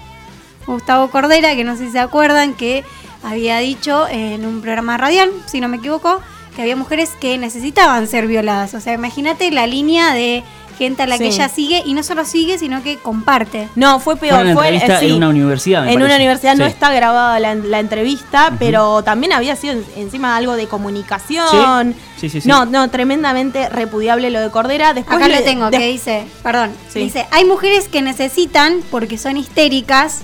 Gustavo 0.66 1.10
Cordera, 1.10 1.56
que 1.56 1.64
no 1.64 1.76
sé 1.76 1.88
si 1.88 1.92
se 1.92 2.00
acuerdan, 2.00 2.54
que 2.54 2.84
había 3.24 3.60
dicho 3.60 4.08
en 4.08 4.46
un 4.46 4.62
programa 4.62 4.98
radial, 4.98 5.32
si 5.46 5.60
no 5.60 5.68
me 5.68 5.78
equivoco, 5.78 6.22
que 6.56 6.62
había 6.62 6.76
mujeres 6.76 7.12
que 7.20 7.38
necesitaban 7.38 8.08
ser 8.08 8.28
violadas. 8.28 8.74
O 8.74 8.80
sea, 8.80 8.94
imagínate 8.94 9.52
la 9.52 9.68
línea 9.68 10.14
de 10.14 10.44
gente 10.80 11.04
a 11.04 11.06
la 11.08 11.20
que 11.20 11.28
ella 11.28 11.48
sigue 11.50 11.84
y 11.86 11.94
no 11.94 12.02
solo 12.02 12.26
sigue, 12.26 12.58
sino 12.58 12.82
que 12.82 12.98
comparte. 12.98 13.70
No, 13.76 14.00
fue 14.00 14.16
peor. 14.16 14.34
Fue 14.38 14.44
una 14.46 14.54
fue 14.56 14.68
entrevista 14.70 14.98
eh, 14.98 15.00
sí. 15.02 15.06
en 15.12 15.18
una 15.18 15.30
universidad, 15.30 15.84
me 15.84 15.94
En 15.94 16.02
una 16.02 16.16
universidad 16.16 16.56
no 16.56 16.66
está 16.66 16.92
grabada 16.92 17.40
la, 17.40 17.54
la 17.54 17.80
entrevista, 17.80 18.52
pero 18.58 19.04
también 19.04 19.34
había 19.34 19.56
sido 19.56 19.74
en- 19.74 19.86
encima 19.98 20.36
algo 20.36 20.56
de 20.56 20.66
comunicación. 20.68 21.94
Sí, 22.16 22.22
sí, 22.22 22.30
sí, 22.30 22.42
sí. 22.42 22.48
No, 22.48 22.66
no, 22.66 22.90
tremendamente 22.90 23.70
repudiable 23.70 24.32
lo 24.32 24.40
de 24.42 24.50
Cordera. 24.50 24.94
Después 24.94 25.18
Acá 25.18 25.28
le- 25.28 25.36
lo 25.40 25.44
tengo, 25.44 25.70
de- 25.70 25.78
que 25.78 25.88
dice, 25.88 26.26
perdón, 26.42 26.72
Sí. 26.92 27.00
dice, 27.00 27.28
hay 27.30 27.46
mujeres 27.46 27.88
que 27.88 28.02
necesitan, 28.02 28.82
porque 28.90 29.18
son 29.20 29.38
histéricas, 29.38 30.22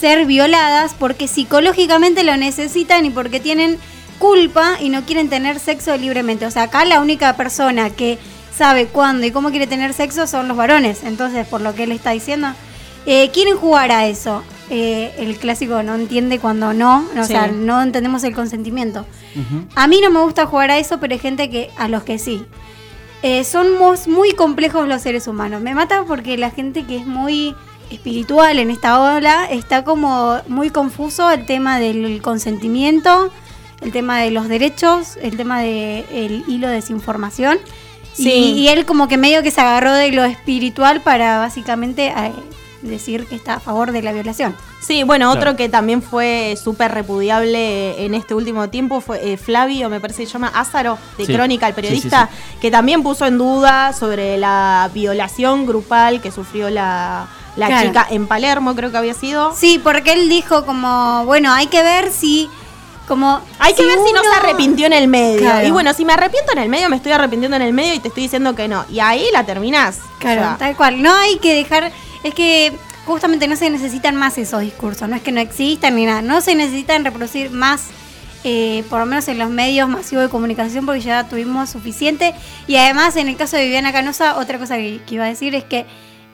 ser 0.00 0.24
violadas 0.26 0.94
porque 0.98 1.28
psicológicamente 1.28 2.24
lo 2.24 2.36
necesitan 2.36 3.04
y 3.06 3.10
porque 3.10 3.38
tienen 3.40 3.78
culpa 4.18 4.76
y 4.80 4.88
no 4.88 5.02
quieren 5.02 5.28
tener 5.28 5.58
sexo 5.58 5.96
libremente. 5.96 6.46
O 6.46 6.50
sea, 6.50 6.64
acá 6.64 6.84
la 6.84 7.00
única 7.00 7.36
persona 7.36 7.90
que 7.90 8.18
sabe 8.56 8.86
cuándo 8.86 9.26
y 9.26 9.30
cómo 9.30 9.50
quiere 9.50 9.66
tener 9.66 9.92
sexo 9.94 10.26
son 10.26 10.48
los 10.48 10.56
varones. 10.56 11.02
Entonces, 11.04 11.46
por 11.46 11.60
lo 11.60 11.74
que 11.74 11.84
él 11.84 11.92
está 11.92 12.10
diciendo, 12.10 12.48
eh, 13.06 13.30
quieren 13.32 13.56
jugar 13.56 13.90
a 13.92 14.06
eso. 14.06 14.42
Eh, 14.70 15.12
el 15.18 15.36
clásico 15.36 15.82
no 15.82 15.94
entiende 15.96 16.38
cuando 16.38 16.72
no, 16.72 17.04
o 17.18 17.22
Sí. 17.22 17.32
sea, 17.32 17.48
no 17.48 17.82
entendemos 17.82 18.24
el 18.24 18.34
consentimiento. 18.34 19.04
A 19.74 19.86
mí 19.86 20.00
no 20.00 20.10
me 20.10 20.20
gusta 20.20 20.46
jugar 20.46 20.70
a 20.70 20.78
eso, 20.78 20.98
pero 21.00 21.12
hay 21.14 21.18
gente 21.18 21.50
que 21.50 21.70
a 21.76 21.88
los 21.88 22.04
que 22.04 22.18
sí. 22.18 22.46
Eh, 23.22 23.44
somos 23.44 24.08
muy 24.08 24.32
complejos 24.32 24.88
los 24.88 25.02
seres 25.02 25.26
humanos. 25.28 25.60
Me 25.62 25.74
mata 25.74 26.04
porque 26.06 26.36
la 26.38 26.50
gente 26.50 26.84
que 26.84 26.96
es 26.96 27.06
muy 27.06 27.54
espiritual 27.90 28.58
en 28.58 28.70
esta 28.70 29.00
ola 29.00 29.44
está 29.50 29.84
como 29.84 30.40
muy 30.48 30.70
confuso 30.70 31.30
el 31.30 31.44
tema 31.46 31.78
del 31.78 32.20
consentimiento, 32.22 33.30
el 33.82 33.92
tema 33.92 34.18
de 34.20 34.30
los 34.30 34.48
derechos, 34.48 35.18
el 35.22 35.36
tema 35.36 35.60
del 35.60 36.44
hilo 36.48 36.68
de 36.68 36.74
desinformación. 36.74 37.58
Sí. 38.14 38.30
Y, 38.30 38.60
y 38.60 38.68
él 38.68 38.84
como 38.86 39.08
que 39.08 39.16
medio 39.16 39.42
que 39.42 39.50
se 39.50 39.60
agarró 39.60 39.92
de 39.94 40.10
lo 40.12 40.24
espiritual 40.24 41.00
para 41.00 41.38
básicamente 41.38 42.08
eh, 42.08 42.32
decir 42.82 43.26
que 43.26 43.34
está 43.36 43.54
a 43.54 43.60
favor 43.60 43.92
de 43.92 44.02
la 44.02 44.12
violación. 44.12 44.54
Sí, 44.80 45.04
bueno, 45.04 45.26
Claro. 45.30 45.40
otro 45.40 45.56
que 45.56 45.68
también 45.68 46.02
fue 46.02 46.56
súper 46.62 46.92
repudiable 46.92 48.04
en 48.04 48.14
este 48.14 48.34
último 48.34 48.68
tiempo 48.68 49.00
fue 49.00 49.32
eh, 49.32 49.36
Flavio, 49.36 49.88
me 49.88 50.00
parece 50.00 50.22
que 50.22 50.26
se 50.26 50.32
llama 50.32 50.50
Ázaro, 50.54 50.98
de 51.16 51.24
Sí. 51.26 51.32
Crónica, 51.34 51.68
el 51.68 51.74
Sí, 51.74 51.80
sí, 51.80 51.82
periodista, 51.82 52.28
que 52.60 52.70
también 52.70 53.02
puso 53.02 53.24
en 53.26 53.38
duda 53.38 53.92
sobre 53.92 54.36
la 54.38 54.90
violación 54.92 55.66
grupal 55.66 56.20
que 56.20 56.32
sufrió 56.32 56.68
la, 56.70 57.28
la 57.56 57.66
Claro. 57.68 57.88
chica 57.88 58.06
en 58.10 58.26
Palermo, 58.26 58.74
creo 58.74 58.90
que 58.90 58.96
había 58.98 59.14
sido. 59.14 59.54
Sí, 59.54 59.80
porque 59.82 60.12
él 60.14 60.28
dijo 60.28 60.66
como, 60.66 61.24
bueno, 61.24 61.52
hay 61.52 61.68
que 61.68 61.82
ver 61.82 62.10
si... 62.10 62.48
Como, 63.12 63.40
Hay 63.58 63.74
que 63.74 63.84
ver 63.84 63.98
si 63.98 64.12
no 64.14 64.20
uno- 64.20 64.30
se 64.30 64.36
arrepintió 64.40 64.86
en 64.86 64.94
el 64.94 65.06
medio. 65.06 65.38
Claro. 65.40 65.68
Y 65.68 65.70
bueno, 65.70 65.92
si 65.92 66.04
me 66.06 66.14
arrepiento 66.14 66.52
en 66.52 66.58
el 66.58 66.68
medio, 66.70 66.88
me 66.88 66.96
estoy 66.96 67.12
arrepintiendo 67.12 67.56
en 67.56 67.62
el 67.62 67.74
medio 67.74 67.92
y 67.92 67.98
te 67.98 68.08
estoy 68.08 68.22
diciendo 68.22 68.54
que 68.54 68.68
no. 68.68 68.86
Y 68.90 69.00
ahí 69.00 69.26
la 69.32 69.44
terminás. 69.44 69.98
Claro, 70.18 70.40
O 70.40 70.44
sea, 70.44 70.56
tal 70.56 70.76
cual. 70.76 71.02
No 71.02 71.14
hay 71.14 71.36
que 71.38 71.54
dejar. 71.54 71.92
Es 72.24 72.32
que 72.34 72.72
justamente 73.04 73.46
no 73.48 73.56
se 73.56 73.68
necesitan 73.68 74.16
más 74.16 74.38
esos 74.38 74.62
discursos. 74.62 75.08
No 75.10 75.16
es 75.16 75.20
que 75.22 75.30
no 75.32 75.40
existan 75.40 75.94
ni 75.96 76.06
nada. 76.06 76.22
No 76.22 76.40
se 76.40 76.54
necesitan 76.54 77.04
reproducir 77.04 77.50
más, 77.50 77.88
eh, 78.44 78.82
por 78.88 79.00
lo 79.00 79.06
menos 79.06 79.28
en 79.28 79.38
los 79.38 79.50
medios 79.50 79.88
masivos 79.88 80.24
de 80.24 80.30
comunicación, 80.30 80.86
porque 80.86 81.02
ya 81.02 81.28
tuvimos 81.28 81.68
suficiente. 81.68 82.34
Y 82.66 82.76
además, 82.76 83.16
en 83.16 83.28
el 83.28 83.36
caso 83.36 83.56
de 83.58 83.64
Viviana 83.64 83.92
Canosa, 83.92 84.38
otra 84.38 84.58
cosa 84.58 84.76
que, 84.76 85.00
que 85.06 85.16
iba 85.16 85.24
a 85.24 85.28
decir 85.28 85.54
es 85.54 85.64
que 85.64 85.84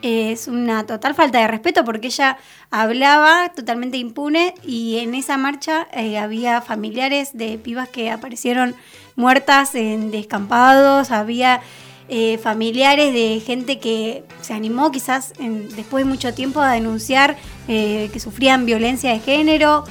es 0.03 0.47
una 0.49 0.87
total 0.87 1.15
falta 1.15 1.39
de 1.41 1.49
respeto 1.49 1.85
porque 1.85 2.07
ella 2.09 2.39
hablaba 2.71 3.51
totalmente 3.55 3.97
impune 3.97 4.55
y 4.65 4.99
en 4.99 5.15
esa 5.15 5.37
marcha 5.37 5.89
eh, 5.93 6.19
había 6.19 6.61
familiares 6.63 7.31
de 7.37 7.59
pibas 7.59 7.89
que 7.89 8.11
aparecieron 8.11 8.75
muertas 9.17 9.75
en 9.75 10.11
descampados, 10.11 11.11
había 11.11 11.61
eh, 12.09 12.39
familiares 12.39 13.13
de 13.13 13.43
gente 13.45 13.81
que 13.81 14.23
se 14.41 14.55
animó 14.55 14.93
quizás 14.93 15.33
en- 15.41 15.69
después 15.75 16.05
de 16.05 16.11
mucho 16.11 16.33
tiempo 16.33 16.61
a 16.61 16.73
denunciar 16.73 17.37
eh, 17.67 18.09
que 18.13 18.21
sufrían 18.21 18.65
violencia 18.67 19.11
de 19.13 19.19
género, 19.21 19.85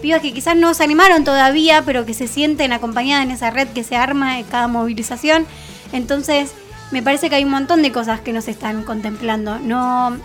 pibas 0.00 0.22
que 0.22 0.32
quizás 0.32 0.56
no 0.56 0.72
se 0.72 0.82
animaron 0.82 1.24
todavía, 1.24 1.82
pero 1.84 2.06
que 2.06 2.14
se 2.14 2.26
sienten 2.26 2.72
acompañadas 2.72 3.26
en 3.26 3.30
esa 3.32 3.50
red 3.50 3.68
que 3.68 3.84
se 3.84 3.96
arma 3.96 4.38
en 4.38 4.46
cada 4.46 4.66
movilización. 4.66 5.46
Entonces, 5.92 6.52
me 6.90 7.02
parece 7.02 7.28
que 7.28 7.36
hay 7.36 7.44
un 7.44 7.50
montón 7.50 7.82
de 7.82 7.92
cosas 7.92 8.20
que 8.20 8.32
nos 8.32 8.48
están 8.48 8.82
contemplando. 8.84 9.58
No, 9.58 10.16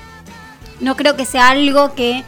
no 0.80 0.96
creo 0.96 1.16
que 1.16 1.25
sea 1.25 1.50
algo 1.50 1.94
que... 1.96 2.24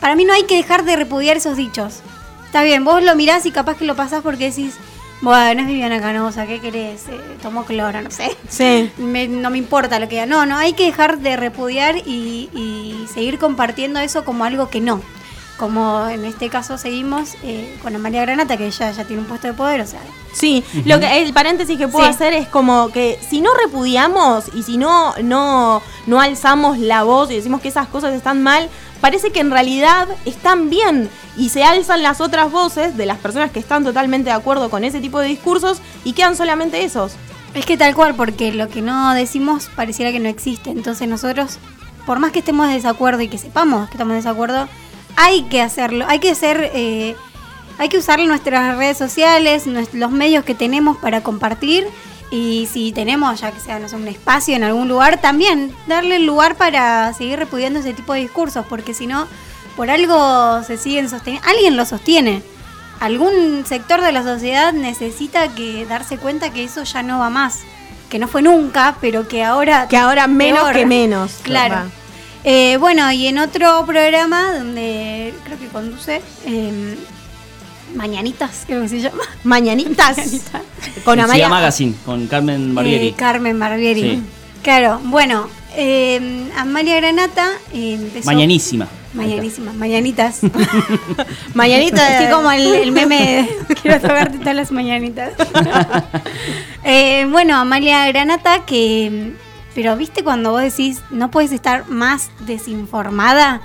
Para 0.00 0.14
mí 0.16 0.24
no 0.24 0.32
hay 0.32 0.44
que 0.44 0.56
dejar 0.56 0.84
de 0.84 0.96
repudiar 0.96 1.36
esos 1.36 1.56
dichos. 1.56 2.00
Está 2.46 2.62
bien, 2.62 2.84
vos 2.84 3.02
lo 3.02 3.14
mirás 3.16 3.44
y 3.46 3.50
capaz 3.50 3.76
que 3.76 3.84
lo 3.84 3.94
pasás 3.96 4.22
porque 4.22 4.50
decís, 4.50 4.74
bueno, 5.20 5.60
es 5.62 5.66
Viviana 5.68 6.00
Canosa, 6.00 6.46
¿qué 6.46 6.58
querés? 6.60 7.06
Eh, 7.08 7.20
tomó 7.42 7.64
cloro, 7.64 8.00
no 8.00 8.10
sé. 8.10 8.34
Sí. 8.48 8.90
Me- 8.96 9.28
no 9.28 9.50
me 9.50 9.58
importa 9.58 9.98
lo 10.00 10.08
que 10.08 10.14
diga. 10.16 10.26
No, 10.26 10.46
no, 10.46 10.56
hay 10.56 10.72
que 10.72 10.86
dejar 10.86 11.18
de 11.18 11.36
repudiar 11.36 11.96
y, 11.98 12.48
y 12.54 13.06
seguir 13.12 13.38
compartiendo 13.38 14.00
eso 14.00 14.24
como 14.24 14.44
algo 14.44 14.70
que 14.70 14.80
no. 14.80 15.02
Como 15.60 16.08
en 16.08 16.24
este 16.24 16.48
caso 16.48 16.78
seguimos 16.78 17.34
eh, 17.42 17.78
con 17.82 17.94
Amalia 17.94 18.22
Granata, 18.22 18.56
que 18.56 18.66
ella 18.66 18.92
ya 18.92 19.04
tiene 19.04 19.20
un 19.20 19.28
puesto 19.28 19.46
de 19.46 19.52
poder, 19.52 19.82
o 19.82 19.86
sea, 19.86 20.00
Sí, 20.32 20.64
lo 20.86 20.98
que 20.98 21.20
el 21.20 21.34
paréntesis 21.34 21.76
que 21.76 21.86
puedo 21.86 22.06
Sí. 22.06 22.10
hacer 22.14 22.32
es 22.32 22.48
como 22.48 22.88
que 22.92 23.18
si 23.28 23.42
no 23.42 23.50
repudiamos 23.62 24.46
y 24.54 24.62
si 24.62 24.78
no, 24.78 25.12
no, 25.22 25.82
no 26.06 26.18
alzamos 26.20 26.78
la 26.78 27.02
voz 27.02 27.30
y 27.30 27.34
decimos 27.34 27.60
que 27.60 27.68
esas 27.68 27.88
cosas 27.88 28.14
están 28.14 28.42
mal, 28.42 28.70
parece 29.02 29.32
que 29.32 29.40
en 29.40 29.50
realidad 29.50 30.08
están 30.24 30.70
bien 30.70 31.10
y 31.36 31.50
se 31.50 31.62
alzan 31.62 32.02
las 32.02 32.22
otras 32.22 32.50
voces 32.50 32.96
de 32.96 33.04
las 33.04 33.18
personas 33.18 33.50
que 33.50 33.58
están 33.60 33.84
totalmente 33.84 34.30
de 34.30 34.36
acuerdo 34.36 34.70
con 34.70 34.82
ese 34.82 35.00
tipo 35.00 35.18
de 35.20 35.28
discursos 35.28 35.82
y 36.04 36.14
quedan 36.14 36.36
solamente 36.36 36.84
esos. 36.84 37.12
Es 37.52 37.66
que 37.66 37.76
tal 37.76 37.94
cual, 37.94 38.14
porque 38.14 38.50
lo 38.52 38.68
que 38.70 38.80
no 38.80 39.12
decimos 39.12 39.68
pareciera 39.76 40.10
que 40.10 40.20
no 40.20 40.28
existe. 40.30 40.70
Entonces 40.70 41.06
nosotros, 41.06 41.58
por 42.06 42.18
más 42.18 42.32
que 42.32 42.38
estemos 42.38 42.66
de 42.68 42.74
desacuerdo 42.74 43.20
y 43.20 43.28
que 43.28 43.36
sepamos 43.36 43.88
que 43.90 43.94
estamos 43.96 44.12
de 44.12 44.16
desacuerdo, 44.22 44.68
hay 45.16 45.42
que 45.44 45.60
hacerlo, 45.60 46.04
hay 46.08 46.18
que 46.18 46.34
ser, 46.34 46.70
eh, 46.74 47.14
hay 47.78 47.88
que 47.88 47.98
usar 47.98 48.20
nuestras 48.20 48.76
redes 48.76 48.98
sociales, 48.98 49.64
los 49.66 50.10
medios 50.10 50.44
que 50.44 50.54
tenemos 50.54 50.96
para 50.98 51.22
compartir. 51.22 51.86
Y 52.32 52.68
si 52.72 52.92
tenemos, 52.92 53.40
ya 53.40 53.50
que 53.50 53.58
sea 53.58 53.80
no 53.80 53.88
sé, 53.88 53.96
un 53.96 54.06
espacio 54.06 54.54
en 54.54 54.62
algún 54.62 54.88
lugar, 54.88 55.20
también 55.20 55.74
darle 55.88 56.16
el 56.16 56.26
lugar 56.26 56.54
para 56.54 57.12
seguir 57.12 57.38
repudiando 57.38 57.80
ese 57.80 57.92
tipo 57.92 58.12
de 58.12 58.20
discursos, 58.20 58.64
porque 58.68 58.94
si 58.94 59.08
no, 59.08 59.26
por 59.76 59.90
algo 59.90 60.62
se 60.62 60.76
siguen 60.76 61.08
sosteniendo, 61.08 61.48
alguien 61.48 61.76
lo 61.76 61.84
sostiene 61.84 62.42
algún 63.00 63.64
sector 63.66 64.02
de 64.02 64.12
la 64.12 64.22
sociedad 64.22 64.72
necesita 64.72 65.48
que 65.48 65.86
darse 65.86 66.18
cuenta 66.18 66.50
que 66.50 66.62
eso 66.62 66.84
ya 66.84 67.02
no 67.02 67.18
va 67.18 67.30
más. 67.30 67.60
Que 68.10 68.18
no 68.18 68.28
fue 68.28 68.42
nunca, 68.42 68.96
pero 69.00 69.26
que 69.26 69.42
ahora. 69.42 69.88
Que 69.88 69.96
ahora 69.96 70.26
menos 70.26 70.62
peor. 70.62 70.74
que 70.74 70.86
menos. 70.86 71.32
Claro. 71.42 71.90
Eh, 72.44 72.76
bueno, 72.78 73.10
y 73.12 73.26
en 73.26 73.38
otro 73.38 73.84
programa 73.86 74.52
donde 74.54 75.34
creo 75.44 75.58
que 75.58 75.66
conduce. 75.68 76.22
eh, 76.46 76.96
Mañanitas, 77.94 78.62
creo 78.66 78.82
que 78.82 78.88
se 78.88 79.00
llama. 79.00 79.22
Mañanitas. 79.44 80.16
Con 81.04 81.18
Amalia. 81.18 81.48
Magazine, 81.48 81.94
con 82.04 82.26
Carmen 82.28 82.72
Barbieri. 82.74 83.08
Eh, 83.08 83.14
Carmen 83.16 83.58
Barbieri. 83.58 84.00
Sí. 84.02 84.22
Claro, 84.62 85.00
bueno, 85.04 85.48
eh, 85.74 86.48
Amalia 86.56 86.96
Granata 86.96 87.50
eh, 87.72 87.94
empezó. 87.94 88.26
Mañanísima. 88.26 88.86
Mañanísima, 89.12 89.72
mañanitas. 89.72 90.38
Mañanita. 91.54 92.12
Estoy 92.20 92.32
como 92.32 92.48
el, 92.52 92.64
el 92.74 92.92
meme 92.92 93.48
de 93.68 93.74
quiero 93.82 94.00
tocarte 94.00 94.38
todas 94.38 94.54
las 94.54 94.70
mañanitas. 94.70 95.32
Eh, 96.84 97.26
bueno, 97.28 97.56
Amalia 97.56 98.06
Granata, 98.06 98.64
que. 98.64 99.32
Pero 99.80 99.96
viste 99.96 100.22
cuando 100.22 100.50
vos 100.50 100.60
decís 100.60 101.00
no 101.08 101.30
puedes 101.30 101.52
estar 101.52 101.88
más 101.88 102.30
desinformada. 102.40 103.62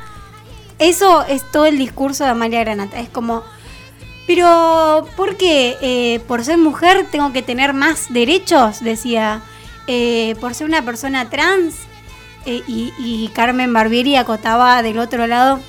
Eso 0.79 1.25
es 1.25 1.43
todo 1.51 1.65
el 1.65 1.77
discurso 1.77 2.24
de 2.24 2.29
Amalia 2.29 2.62
Granata. 2.62 3.01
Es 3.01 3.10
como. 3.10 3.43
Pero, 4.25 5.10
¿por 5.17 5.36
qué? 5.36 5.75
Eh, 5.81 6.22
por 6.25 6.45
ser 6.45 6.57
mujer 6.57 7.05
tengo 7.12 7.34
que 7.34 7.41
tener 7.41 7.74
más 7.74 8.13
derechos, 8.13 8.79
decía. 8.79 9.41
Eh, 9.88 10.38
por 10.39 10.53
ser 10.53 10.67
una 10.67 10.86
persona 10.86 11.29
trans. 11.29 11.75
Eh, 12.45 12.63
y, 12.65 12.93
y 12.98 13.29
Carmen 13.34 13.74
Barbieri 13.74 14.15
acotaba 14.15 14.81
del 14.84 15.00
otro 15.00 15.27
lado. 15.27 15.60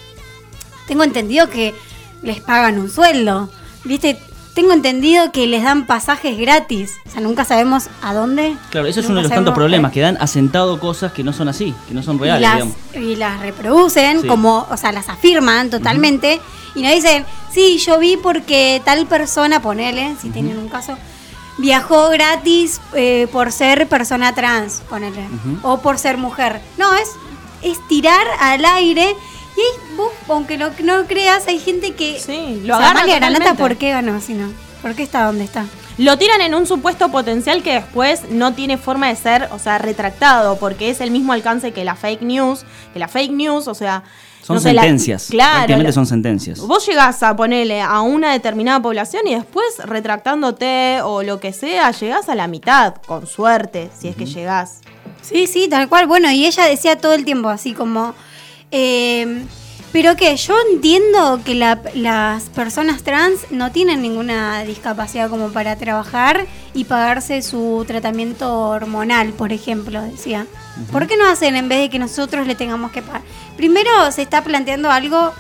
Tengo 0.86 1.02
entendido 1.02 1.50
que 1.50 1.74
les 2.22 2.40
pagan 2.40 2.78
un 2.78 2.88
sueldo. 2.88 3.50
¿Viste? 3.82 4.16
Tengo 4.56 4.72
entendido 4.72 5.30
que 5.32 5.46
les 5.46 5.62
dan 5.62 5.86
pasajes 5.86 6.38
gratis. 6.38 6.94
O 7.06 7.10
sea, 7.10 7.20
nunca 7.20 7.44
sabemos 7.44 7.88
a 8.02 8.14
dónde. 8.14 8.56
Claro, 8.70 8.86
eso 8.86 9.00
es 9.00 9.06
uno 9.06 9.16
de 9.16 9.25
los 9.25 9.30
tantos 9.32 9.54
problemas, 9.54 9.92
que 9.92 10.00
dan 10.00 10.16
asentado 10.18 10.80
cosas 10.80 11.12
que 11.12 11.22
no 11.22 11.34
son 11.34 11.48
así, 11.48 11.75
que 11.86 11.92
no 11.92 12.02
son 12.02 12.16
y 12.16 12.20
reales, 12.20 12.40
las, 12.40 12.54
digamos. 12.54 12.76
y 12.94 13.16
las 13.16 13.40
reproducen 13.40 14.22
Sí. 14.22 14.26
como, 14.26 14.66
o 14.70 14.76
sea, 14.78 14.92
las 14.92 15.10
afirman 15.10 15.68
totalmente 15.68 16.40
y 16.75 16.82
nos 16.82 16.92
dicen, 16.94 17.26
sí, 17.52 17.76
yo 17.76 17.98
vi 17.98 18.16
porque 18.16 18.80
tal 18.82 19.06
persona, 19.06 19.60
ponele, 19.60 20.16
si 20.22 20.30
tienen 20.30 20.56
un 20.56 20.68
caso, 20.68 20.96
viajó 21.58 22.08
gratis 22.08 22.80
eh, 22.94 23.28
por 23.30 23.52
ser 23.52 23.86
persona 23.88 24.34
trans, 24.34 24.82
ponele, 24.88 25.28
o 25.62 25.80
por 25.80 25.98
ser 25.98 26.16
mujer. 26.16 26.62
No, 26.78 26.94
es, 26.94 27.10
es 27.60 27.78
tirar 27.88 28.26
al 28.40 28.64
aire 28.64 29.14
y 29.56 29.96
vos, 29.96 30.12
aunque 30.28 30.56
no, 30.58 30.70
creas, 31.06 31.46
hay 31.48 31.58
gente 31.58 31.94
que... 31.94 32.18
Sí, 32.20 32.60
O 32.64 32.66
lo 32.66 32.76
sea, 32.76 32.90
agarra 32.90 33.06
Granata, 33.06 33.28
totalmente. 33.38 33.62
¿por 33.62 33.76
qué 33.76 33.90
ganó? 33.90 34.20
Si 34.20 34.34
no? 34.34 34.52
¿Por 34.82 34.94
qué 34.94 35.02
está 35.02 35.25
donde 35.25 35.44
está? 35.44 35.64
Lo 35.98 36.18
tiran 36.18 36.42
en 36.42 36.54
un 36.54 36.66
supuesto 36.66 37.10
potencial 37.10 37.62
que 37.62 37.72
después 37.72 38.28
no 38.30 38.52
tiene 38.52 38.76
forma 38.76 39.08
de 39.08 39.16
ser, 39.16 39.48
o 39.52 39.58
sea, 39.58 39.78
retractado, 39.78 40.58
porque 40.58 40.90
es 40.90 41.00
el 41.00 41.10
mismo 41.10 41.32
alcance 41.32 41.72
que 41.72 41.84
la 41.84 41.94
fake 41.96 42.20
news, 42.22 42.64
que 42.92 42.98
la 42.98 43.08
fake 43.08 43.32
news, 43.32 43.66
o 43.68 43.75
sea... 43.75 44.02
Son 44.42 44.56
no 44.56 44.60
sé, 44.62 44.75
la- 44.75 44.82
sentencias. 44.82 45.26
claro. 45.28 45.54
Prácticamente 45.54 45.92
son 45.92 46.06
sentencias. 46.06 46.60
Vos 46.60 46.86
llegás 46.86 47.20
a 47.25 47.34
ponerle 47.34 47.80
a 47.80 48.00
una 48.02 48.30
determinada 48.32 48.80
población 48.80 49.26
y 49.26 49.34
después 49.34 49.66
retractándote 49.84 51.00
o 51.02 51.22
lo 51.22 51.40
que 51.40 51.52
sea, 51.52 51.90
llegás 51.90 52.28
a 52.28 52.34
la 52.34 52.46
mitad, 52.46 52.94
con 53.06 53.26
suerte, 53.26 53.90
si 53.98 54.08
es 54.08 54.14
que 54.16 54.26
llegás. 54.26 54.80
Sí, 55.22 55.46
sí, 55.48 55.68
tal 55.68 55.88
cual. 55.88 56.06
Bueno, 56.06 56.30
y 56.30 56.46
ella 56.46 56.64
decía 56.64 56.96
todo 56.98 57.14
el 57.14 57.25
tiempo 57.25 57.48
así 57.48 57.72
como, 57.72 58.14
eh, 58.70 59.44
Pero 59.92 60.14
que 60.14 60.37
yo 60.37 60.54
entiendo 60.73 61.40
que 61.42 61.54
la- 61.54 61.80
las 61.94 62.44
personas 62.50 63.02
trans 63.02 63.50
no 63.50 63.73
tienen 63.73 64.02
ninguna 64.02 64.62
discapacidad 64.64 65.30
como 65.30 65.49
para 65.52 65.76
trabajar 65.76 66.44
y 66.75 66.85
pagarse 66.85 67.40
su 67.40 67.82
tratamiento 67.87 68.68
hormonal, 68.68 69.32
por 69.32 69.52
ejemplo, 69.54 70.02
decía. 70.02 70.46
¿Por 70.92 71.06
qué 71.06 71.16
no 71.16 71.26
hacen 71.26 71.56
en 71.56 71.70
vez 71.70 71.78
de 71.78 71.88
que 71.88 71.99
nosotros 71.99 72.46
le 72.46 72.54
tengamos 72.54 72.90
que 72.92 73.00
pagar? 73.00 73.23
Primero 73.56 74.12
se 74.12 74.20
está 74.20 74.44
planteando 74.44 74.90
algo 74.90 75.32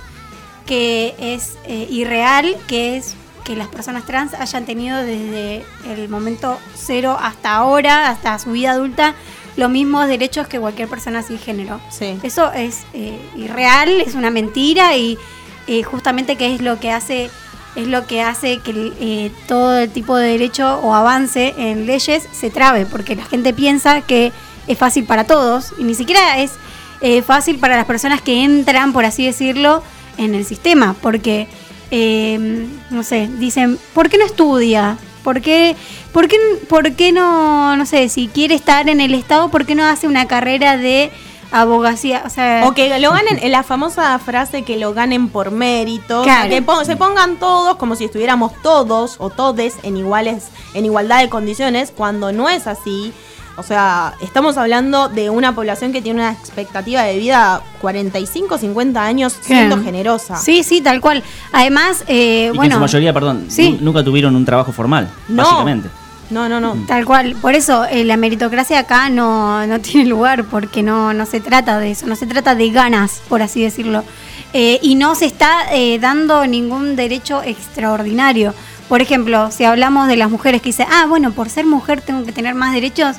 que 0.64 1.14
es 1.18 1.58
eh, 1.66 1.86
irreal, 1.90 2.56
que 2.66 2.96
es 2.96 3.14
que 3.44 3.56
las 3.56 3.68
personas 3.68 4.06
trans 4.06 4.32
hayan 4.34 4.64
tenido 4.64 4.96
desde 5.02 5.64
el 5.88 6.08
momento 6.08 6.58
cero 6.74 7.18
hasta 7.20 7.54
ahora, 7.54 8.08
hasta 8.08 8.38
su 8.38 8.52
vida 8.52 8.70
adulta, 8.72 9.14
los 9.56 9.70
mismos 9.70 10.06
derechos 10.08 10.46
que 10.48 10.60
cualquier 10.60 10.88
persona 10.88 11.22
cisgénero. 11.22 11.80
Sí. 11.90 12.18
Eso 12.22 12.52
es 12.52 12.84
eh, 12.92 13.18
irreal, 13.36 14.00
es 14.00 14.14
una 14.14 14.30
mentira 14.30 14.96
y 14.96 15.18
eh, 15.66 15.82
justamente 15.82 16.36
que 16.36 16.54
es 16.54 16.60
lo 16.60 16.78
que 16.78 16.90
hace 16.90 17.30
es 17.76 17.86
lo 17.86 18.06
que 18.06 18.22
hace 18.22 18.58
que 18.58 18.92
eh, 19.00 19.30
todo 19.46 19.78
el 19.78 19.90
tipo 19.90 20.16
de 20.16 20.28
derecho 20.28 20.80
o 20.82 20.94
avance 20.94 21.54
en 21.58 21.86
leyes 21.86 22.26
se 22.32 22.50
trabe, 22.50 22.86
porque 22.86 23.14
la 23.14 23.24
gente 23.24 23.52
piensa 23.52 24.00
que 24.00 24.32
es 24.66 24.78
fácil 24.78 25.04
para 25.04 25.24
todos 25.24 25.74
y 25.78 25.84
ni 25.84 25.94
siquiera 25.94 26.38
es 26.38 26.52
eh, 27.00 27.22
fácil 27.22 27.58
para 27.58 27.76
las 27.76 27.84
personas 27.84 28.22
que 28.22 28.42
entran, 28.42 28.92
por 28.92 29.04
así 29.04 29.26
decirlo, 29.26 29.82
en 30.16 30.34
el 30.34 30.46
sistema, 30.46 30.96
porque, 31.02 31.46
eh, 31.90 32.66
no 32.90 33.02
sé, 33.02 33.28
dicen, 33.38 33.78
¿por 33.92 34.08
qué 34.08 34.16
no 34.16 34.24
estudia? 34.24 34.96
¿Por 35.26 35.40
qué, 35.40 35.74
por, 36.12 36.28
qué, 36.28 36.36
¿Por 36.68 36.92
qué 36.92 37.10
no, 37.10 37.76
no 37.76 37.84
sé, 37.84 38.08
si 38.08 38.28
quiere 38.28 38.54
estar 38.54 38.88
en 38.88 39.00
el 39.00 39.12
Estado, 39.12 39.48
por 39.48 39.66
qué 39.66 39.74
no 39.74 39.84
hace 39.84 40.06
una 40.06 40.28
carrera 40.28 40.76
de 40.76 41.10
abogacía? 41.50 42.22
O 42.24 42.30
sea, 42.30 42.62
O 42.64 42.74
que 42.74 42.96
lo 43.00 43.10
ganen, 43.10 43.50
la 43.50 43.64
famosa 43.64 44.16
frase 44.20 44.62
que 44.62 44.76
lo 44.76 44.94
ganen 44.94 45.28
por 45.28 45.50
mérito, 45.50 46.20
o 46.20 46.24
sea, 46.24 46.46
Claro. 46.46 46.78
que 46.78 46.84
se 46.84 46.94
pongan 46.94 47.38
todos 47.40 47.74
como 47.74 47.96
si 47.96 48.04
estuviéramos 48.04 48.52
todos 48.62 49.16
o 49.18 49.30
todes 49.30 49.74
en 49.82 49.96
iguales, 49.96 50.44
en 50.74 50.84
igualdad 50.84 51.18
de 51.22 51.28
condiciones, 51.28 51.90
cuando 51.90 52.30
no 52.30 52.48
es 52.48 52.68
así. 52.68 53.12
O 53.56 53.62
sea, 53.62 54.14
estamos 54.20 54.56
hablando 54.58 55.08
de 55.08 55.30
una 55.30 55.54
población 55.54 55.92
que 55.92 56.02
tiene 56.02 56.20
una 56.20 56.32
expectativa 56.32 57.02
de 57.02 57.18
vida 57.18 57.62
45, 57.80 58.58
50 58.58 59.02
años 59.02 59.36
siendo 59.40 59.82
generosa. 59.82 60.36
Sí, 60.36 60.62
sí, 60.62 60.80
tal 60.82 61.00
cual. 61.00 61.22
Además, 61.52 62.04
eh, 62.06 62.48
y 62.48 62.52
que 62.52 62.56
bueno, 62.56 62.74
en 62.74 62.78
su 62.78 62.80
mayoría, 62.80 63.12
perdón, 63.14 63.46
sí. 63.48 63.78
nunca 63.80 64.04
tuvieron 64.04 64.36
un 64.36 64.44
trabajo 64.44 64.72
formal, 64.72 65.08
No. 65.28 65.42
básicamente. 65.42 65.88
No, 66.28 66.48
no, 66.48 66.60
no. 66.60 66.76
tal 66.88 67.04
cual. 67.06 67.36
Por 67.40 67.54
eso 67.54 67.84
eh, 67.84 68.04
la 68.04 68.16
meritocracia 68.16 68.80
acá 68.80 69.08
no, 69.08 69.66
no 69.66 69.80
tiene 69.80 70.06
lugar, 70.08 70.44
porque 70.44 70.82
no, 70.82 71.14
no 71.14 71.24
se 71.24 71.40
trata 71.40 71.78
de 71.78 71.92
eso, 71.92 72.06
no 72.06 72.16
se 72.16 72.26
trata 72.26 72.54
de 72.54 72.70
ganas, 72.70 73.22
por 73.28 73.42
así 73.42 73.62
decirlo. 73.62 74.04
Eh, 74.52 74.78
y 74.82 74.94
no 74.96 75.14
se 75.14 75.26
está 75.26 75.72
eh, 75.72 75.98
dando 75.98 76.46
ningún 76.46 76.96
derecho 76.96 77.42
extraordinario. 77.42 78.54
Por 78.88 79.02
ejemplo, 79.02 79.50
si 79.50 79.64
hablamos 79.64 80.08
de 80.08 80.16
las 80.16 80.30
mujeres 80.30 80.62
que 80.62 80.68
dicen, 80.68 80.86
ah, 80.90 81.06
bueno, 81.08 81.32
por 81.32 81.48
ser 81.48 81.66
mujer 81.66 82.00
tengo 82.00 82.24
que 82.24 82.32
tener 82.32 82.54
más 82.54 82.72
derechos, 82.72 83.16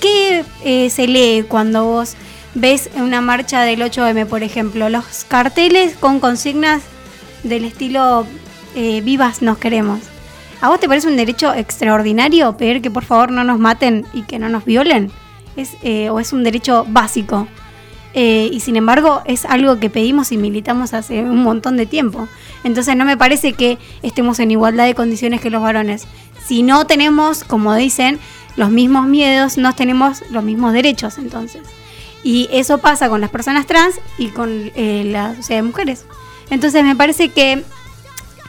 ¿qué 0.00 0.44
eh, 0.64 0.90
se 0.90 1.06
lee 1.06 1.44
cuando 1.46 1.84
vos 1.84 2.14
ves 2.54 2.90
una 2.96 3.20
marcha 3.20 3.62
del 3.62 3.80
8M, 3.80 4.26
por 4.26 4.42
ejemplo? 4.42 4.88
Los 4.88 5.24
carteles 5.24 5.96
con 5.96 6.20
consignas 6.20 6.82
del 7.42 7.64
estilo 7.64 8.26
eh, 8.74 9.00
vivas 9.00 9.42
nos 9.42 9.58
queremos. 9.58 10.00
¿A 10.60 10.68
vos 10.68 10.80
te 10.80 10.88
parece 10.88 11.08
un 11.08 11.16
derecho 11.16 11.52
extraordinario 11.52 12.56
pedir 12.56 12.80
que 12.80 12.90
por 12.90 13.04
favor 13.04 13.30
no 13.30 13.44
nos 13.44 13.58
maten 13.58 14.06
y 14.14 14.22
que 14.22 14.38
no 14.38 14.48
nos 14.48 14.64
violen? 14.64 15.10
¿Es, 15.56 15.76
eh, 15.82 16.08
¿O 16.10 16.20
es 16.20 16.32
un 16.32 16.42
derecho 16.42 16.86
básico? 16.88 17.46
Y 18.16 18.60
sin 18.60 18.76
embargo 18.76 19.22
es 19.24 19.44
algo 19.44 19.80
que 19.80 19.90
pedimos 19.90 20.30
y 20.30 20.36
militamos 20.36 20.94
hace 20.94 21.24
un 21.24 21.42
montón 21.42 21.76
de 21.76 21.84
tiempo. 21.84 22.28
Entonces 22.62 22.94
no 22.94 23.04
me 23.04 23.16
parece 23.16 23.54
que 23.54 23.76
estemos 24.02 24.38
en 24.38 24.52
igualdad 24.52 24.86
de 24.86 24.94
condiciones 24.94 25.40
que 25.40 25.50
los 25.50 25.60
varones. 25.60 26.06
Si 26.46 26.62
no 26.62 26.86
tenemos, 26.86 27.42
como 27.42 27.74
dicen, 27.74 28.20
los 28.56 28.70
mismos 28.70 29.06
miedos, 29.06 29.58
no 29.58 29.74
tenemos 29.74 30.22
los 30.30 30.44
mismos 30.44 30.72
derechos 30.72 31.18
entonces. 31.18 31.62
Y 32.22 32.48
eso 32.50 32.78
pasa 32.78 33.08
con 33.08 33.20
las 33.20 33.30
personas 33.30 33.66
trans 33.66 33.96
y 34.16 34.28
con 34.28 34.70
eh, 34.74 35.02
la 35.04 35.34
sociedad 35.36 35.60
de 35.60 35.68
mujeres. 35.68 36.04
Entonces 36.50 36.82
me 36.84 36.96
parece 36.96 37.28
que 37.28 37.64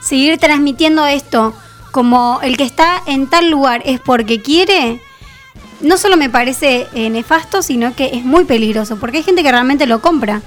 seguir 0.02 0.38
transmitiendo 0.38 1.06
esto 1.06 1.54
como 1.92 2.40
el 2.44 2.58
que 2.58 2.64
está 2.64 3.02
en 3.06 3.28
tal 3.28 3.50
lugar 3.50 3.82
es 3.86 4.00
porque 4.00 4.42
quiere, 4.42 5.02
no 5.82 5.98
solo 5.98 6.18
me 6.18 6.30
parece 6.30 6.88
eh, 6.94 7.10
nefasto, 7.10 7.62
sino 7.62 7.96
que 7.96 8.12
es 8.14 8.26
muy 8.26 8.44
peligroso, 8.44 8.98
porque 8.98 9.18
hay 9.18 9.24
gente 9.24 9.44
que 9.44 9.52
realmente 9.52 9.86
lo 9.88 10.02
compra. 10.02 10.42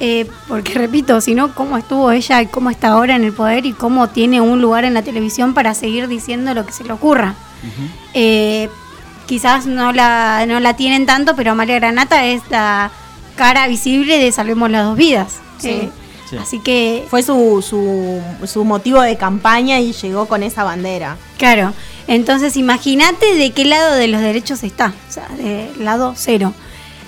Eh, 0.00 0.28
porque 0.48 0.74
repito, 0.74 1.22
si 1.22 1.34
no, 1.34 1.54
cómo 1.54 1.78
estuvo 1.78 2.10
ella 2.10 2.42
y 2.42 2.46
cómo 2.46 2.68
está 2.68 2.88
ahora 2.88 3.16
en 3.16 3.24
el 3.24 3.32
poder 3.32 3.64
y 3.64 3.72
cómo 3.72 4.10
tiene 4.10 4.42
un 4.42 4.60
lugar 4.60 4.84
en 4.84 4.92
la 4.92 5.00
televisión 5.00 5.54
para 5.54 5.72
seguir 5.72 6.08
diciendo 6.08 6.52
lo 6.52 6.66
que 6.66 6.72
se 6.72 6.84
le 6.84 6.92
ocurra. 6.92 7.34
Eh, 8.14 8.68
quizás 9.26 9.66
no 9.66 9.92
la, 9.92 10.44
no 10.46 10.60
la 10.60 10.76
tienen 10.76 11.06
tanto, 11.06 11.34
pero 11.36 11.52
Amalia 11.52 11.76
Granata 11.76 12.24
es 12.24 12.42
la 12.50 12.90
cara 13.36 13.66
visible 13.68 14.18
de 14.18 14.32
Salvemos 14.32 14.70
las 14.70 14.84
dos 14.84 14.96
vidas. 14.96 15.34
Sí. 15.58 15.68
Eh, 15.68 15.90
Sí. 16.28 16.36
Así 16.38 16.58
que 16.58 17.04
Fue 17.08 17.22
su, 17.22 17.62
su, 17.62 18.20
su 18.48 18.64
motivo 18.64 19.00
de 19.00 19.16
campaña 19.16 19.78
y 19.78 19.92
llegó 19.92 20.26
con 20.26 20.42
esa 20.42 20.64
bandera. 20.64 21.16
Claro, 21.38 21.72
entonces 22.08 22.56
imagínate 22.56 23.36
de 23.36 23.52
qué 23.52 23.64
lado 23.64 23.94
de 23.94 24.08
los 24.08 24.20
derechos 24.20 24.64
está, 24.64 24.92
o 25.08 25.12
sea, 25.12 25.28
del 25.36 25.84
lado 25.84 26.14
cero. 26.16 26.52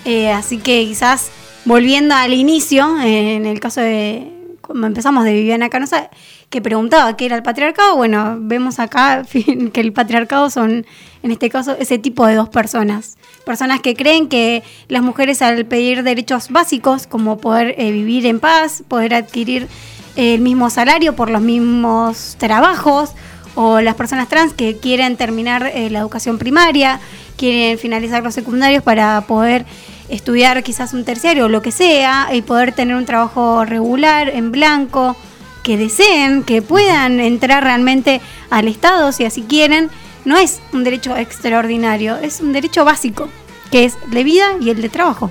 Eh, 0.04 0.30
así 0.30 0.58
que 0.58 0.84
quizás 0.86 1.30
volviendo 1.64 2.14
al 2.14 2.32
inicio, 2.32 2.96
eh, 3.00 3.34
en 3.34 3.46
el 3.46 3.58
caso 3.58 3.80
de 3.80 4.30
cuando 4.68 4.86
empezamos 4.86 5.24
de 5.24 5.32
Viviana 5.32 5.70
Canosa, 5.70 6.10
que 6.50 6.60
preguntaba 6.60 7.16
qué 7.16 7.24
era 7.24 7.36
el 7.36 7.42
patriarcado, 7.42 7.96
bueno, 7.96 8.36
vemos 8.38 8.78
acá 8.78 9.24
que 9.72 9.80
el 9.80 9.92
patriarcado 9.94 10.50
son, 10.50 10.84
en 11.22 11.30
este 11.30 11.48
caso, 11.48 11.74
ese 11.78 11.98
tipo 11.98 12.26
de 12.26 12.34
dos 12.34 12.50
personas. 12.50 13.16
Personas 13.46 13.80
que 13.80 13.96
creen 13.96 14.28
que 14.28 14.62
las 14.88 15.02
mujeres 15.02 15.40
al 15.40 15.64
pedir 15.64 16.02
derechos 16.02 16.50
básicos, 16.50 17.06
como 17.06 17.38
poder 17.38 17.74
eh, 17.78 17.90
vivir 17.90 18.26
en 18.26 18.40
paz, 18.40 18.84
poder 18.86 19.14
adquirir 19.14 19.68
eh, 20.16 20.34
el 20.34 20.42
mismo 20.42 20.68
salario 20.68 21.16
por 21.16 21.30
los 21.30 21.40
mismos 21.40 22.36
trabajos, 22.38 23.14
o 23.54 23.80
las 23.80 23.96
personas 23.96 24.28
trans 24.28 24.52
que 24.52 24.76
quieren 24.76 25.16
terminar 25.16 25.72
eh, 25.74 25.90
la 25.90 25.98
educación 26.00 26.38
primaria, 26.38 27.00
quieren 27.36 27.78
finalizar 27.78 28.22
los 28.22 28.34
secundarios 28.34 28.84
para 28.84 29.22
poder 29.22 29.64
estudiar 30.08 30.62
quizás 30.62 30.92
un 30.92 31.04
terciario 31.04 31.46
o 31.46 31.48
lo 31.48 31.62
que 31.62 31.72
sea 31.72 32.28
y 32.32 32.42
poder 32.42 32.72
tener 32.72 32.96
un 32.96 33.04
trabajo 33.04 33.64
regular 33.64 34.28
en 34.28 34.52
blanco 34.52 35.16
que 35.62 35.76
deseen, 35.76 36.44
que 36.44 36.62
puedan 36.62 37.20
entrar 37.20 37.62
realmente 37.62 38.20
al 38.50 38.68
Estado 38.68 39.12
si 39.12 39.24
así 39.24 39.42
quieren, 39.42 39.90
no 40.24 40.38
es 40.38 40.60
un 40.72 40.84
derecho 40.84 41.16
extraordinario, 41.16 42.16
es 42.16 42.40
un 42.40 42.52
derecho 42.52 42.84
básico, 42.84 43.28
que 43.70 43.84
es 43.84 43.96
de 44.10 44.24
vida 44.24 44.56
y 44.60 44.70
el 44.70 44.80
de 44.80 44.88
trabajo. 44.88 45.30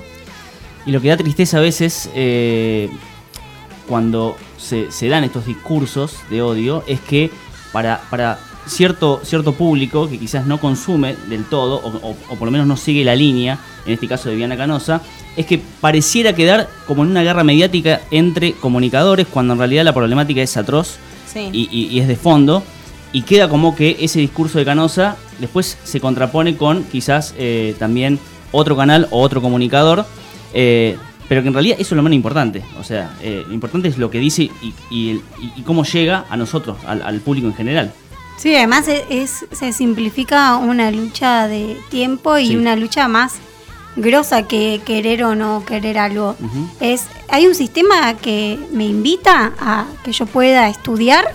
Y 0.86 0.92
lo 0.92 1.00
que 1.00 1.08
da 1.08 1.16
tristeza 1.16 1.58
a 1.58 1.60
veces 1.60 2.08
eh, 2.14 2.88
cuando 3.86 4.36
se, 4.58 4.90
se 4.90 5.08
dan 5.08 5.24
estos 5.24 5.46
discursos 5.46 6.18
de 6.30 6.40
odio 6.42 6.84
es 6.86 7.00
que 7.00 7.30
para, 7.72 8.00
para 8.10 8.38
cierto, 8.68 9.20
cierto 9.24 9.52
público 9.54 10.08
que 10.08 10.18
quizás 10.18 10.46
no 10.46 10.58
consume 10.60 11.16
del 11.28 11.44
todo, 11.44 11.76
o, 11.76 11.88
o- 12.10 12.16
o 12.30 12.36
por 12.36 12.46
lo 12.46 12.50
menos 12.52 12.66
no 12.66 12.76
sigue 12.76 13.04
la 13.04 13.16
línea, 13.16 13.58
en 13.86 13.92
este 13.94 14.06
caso 14.08 14.28
de 14.28 14.34
Viviana 14.34 14.56
Canosa, 14.56 15.00
es 15.36 15.46
que 15.46 15.60
pareciera 15.80 16.32
quedar 16.34 16.68
como 16.86 17.04
en 17.04 17.10
una 17.10 17.22
guerra 17.22 17.44
mediática 17.44 18.00
entre 18.10 18.52
comunicadores 18.52 19.26
cuando 19.26 19.52
en 19.54 19.58
realidad 19.58 19.84
la 19.84 19.92
problemática 19.92 20.42
es 20.42 20.56
atroz 20.56 20.96
Sí. 21.32 21.48
y, 21.52 21.68
y- 21.70 21.86
y 21.88 22.00
es 22.00 22.08
de 22.08 22.16
fondo. 22.16 22.62
Y 23.12 23.22
queda 23.22 23.48
como 23.48 23.74
que 23.74 23.96
ese 24.00 24.20
discurso 24.20 24.58
de 24.58 24.64
Canosa 24.64 25.16
después 25.38 25.78
se 25.84 26.00
contrapone 26.00 26.56
con 26.56 26.84
quizás 26.84 27.34
eh, 27.38 27.74
también 27.78 28.18
otro 28.52 28.76
canal 28.76 29.08
o 29.10 29.20
otro 29.20 29.40
comunicador. 29.42 30.04
eh, 30.54 30.96
pero 31.28 31.42
que 31.42 31.48
en 31.48 31.52
realidad 31.54 31.76
eso 31.78 31.94
es 31.94 31.96
lo 31.96 32.02
menos 32.02 32.16
importante. 32.16 32.62
O 32.80 32.82
sea, 32.82 33.14
eh, 33.20 33.44
lo 33.46 33.52
importante 33.52 33.88
es 33.88 33.98
lo 33.98 34.10
que 34.10 34.18
dice 34.18 34.44
y, 34.44 34.72
y 34.90 35.10
y- 35.10 35.52
y 35.56 35.62
cómo 35.62 35.84
llega 35.84 36.24
a 36.30 36.38
nosotros, 36.38 36.78
al, 36.86 37.02
al 37.02 37.20
público 37.20 37.46
en 37.48 37.54
general. 37.54 37.92
Sí, 38.38 38.54
además 38.54 38.88
es, 38.88 39.02
es- 39.10 39.46
se 39.52 39.72
simplifica 39.72 40.56
una 40.56 40.90
lucha 40.90 41.46
de 41.48 41.76
tiempo 41.90 42.38
y 42.38 42.48
Sí. 42.48 42.56
una 42.56 42.76
lucha 42.76 43.08
más 43.08 43.34
grosa 43.96 44.44
que 44.44 44.80
querer 44.86 45.24
o 45.24 45.34
no 45.34 45.64
querer 45.66 45.98
algo. 45.98 46.36
Es 46.80 47.06
hay 47.28 47.46
un 47.46 47.54
sistema 47.56 48.14
que 48.14 48.58
me 48.72 48.84
invita 48.86 49.52
a 49.60 49.86
que 50.04 50.12
yo 50.12 50.24
pueda 50.26 50.68
estudiar, 50.68 51.26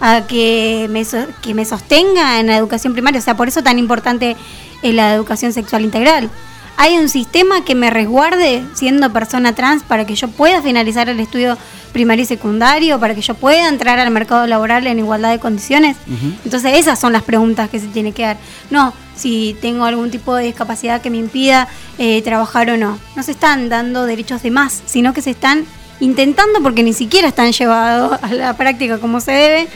a 0.00 0.22
que 0.28 0.86
me, 0.90 1.04
so- 1.04 1.26
que 1.42 1.54
me 1.54 1.64
sostenga 1.64 2.38
en 2.38 2.46
la 2.46 2.56
educación 2.56 2.92
primaria, 2.92 3.18
o 3.18 3.22
sea, 3.22 3.36
por 3.36 3.48
eso 3.48 3.62
tan 3.64 3.80
importante 3.80 4.36
es 4.82 4.94
la 4.94 5.12
educación 5.12 5.52
sexual 5.52 5.82
integral. 5.82 6.30
Hay 6.76 6.96
un 6.96 7.08
sistema 7.08 7.64
que 7.64 7.74
me 7.74 7.90
resguarde 7.90 8.62
siendo 8.74 9.12
persona 9.12 9.52
trans 9.56 9.82
para 9.82 10.06
que 10.06 10.14
yo 10.14 10.28
pueda 10.28 10.62
finalizar 10.62 11.08
el 11.08 11.18
estudio 11.18 11.58
primario 11.92 12.22
y 12.22 12.26
secundario, 12.26 12.98
para 13.00 13.14
que 13.14 13.20
yo 13.20 13.34
pueda 13.34 13.68
entrar 13.68 13.98
al 13.98 14.10
mercado 14.10 14.46
laboral 14.46 14.86
en 14.86 14.98
igualdad 14.98 15.30
de 15.30 15.38
condiciones. 15.38 15.96
Entonces 16.44 16.78
esas 16.78 16.98
son 16.98 17.12
las 17.12 17.22
preguntas 17.22 17.68
que 17.68 17.80
se 17.80 17.86
tiene 17.88 18.12
que 18.12 18.22
dar. 18.22 18.36
No, 18.70 18.92
si 19.16 19.56
tengo 19.60 19.84
algún 19.84 20.10
tipo 20.10 20.34
de 20.34 20.44
discapacidad 20.44 21.00
que 21.00 21.10
me 21.10 21.18
impida 21.18 21.68
eh, 21.98 22.22
trabajar 22.22 22.70
o 22.70 22.76
no. 22.76 22.98
No 23.16 23.22
se 23.22 23.32
están 23.32 23.68
dando 23.68 24.04
derechos 24.06 24.42
de 24.42 24.50
más, 24.50 24.82
sino 24.86 25.12
que 25.12 25.22
se 25.22 25.30
están 25.30 25.64
intentando 26.00 26.62
porque 26.62 26.82
ni 26.82 26.92
siquiera 26.92 27.28
están 27.28 27.52
llevados 27.52 28.18
a 28.22 28.32
la 28.32 28.56
práctica 28.56 28.98
como 28.98 29.20
se 29.20 29.32
debe, 29.32 29.68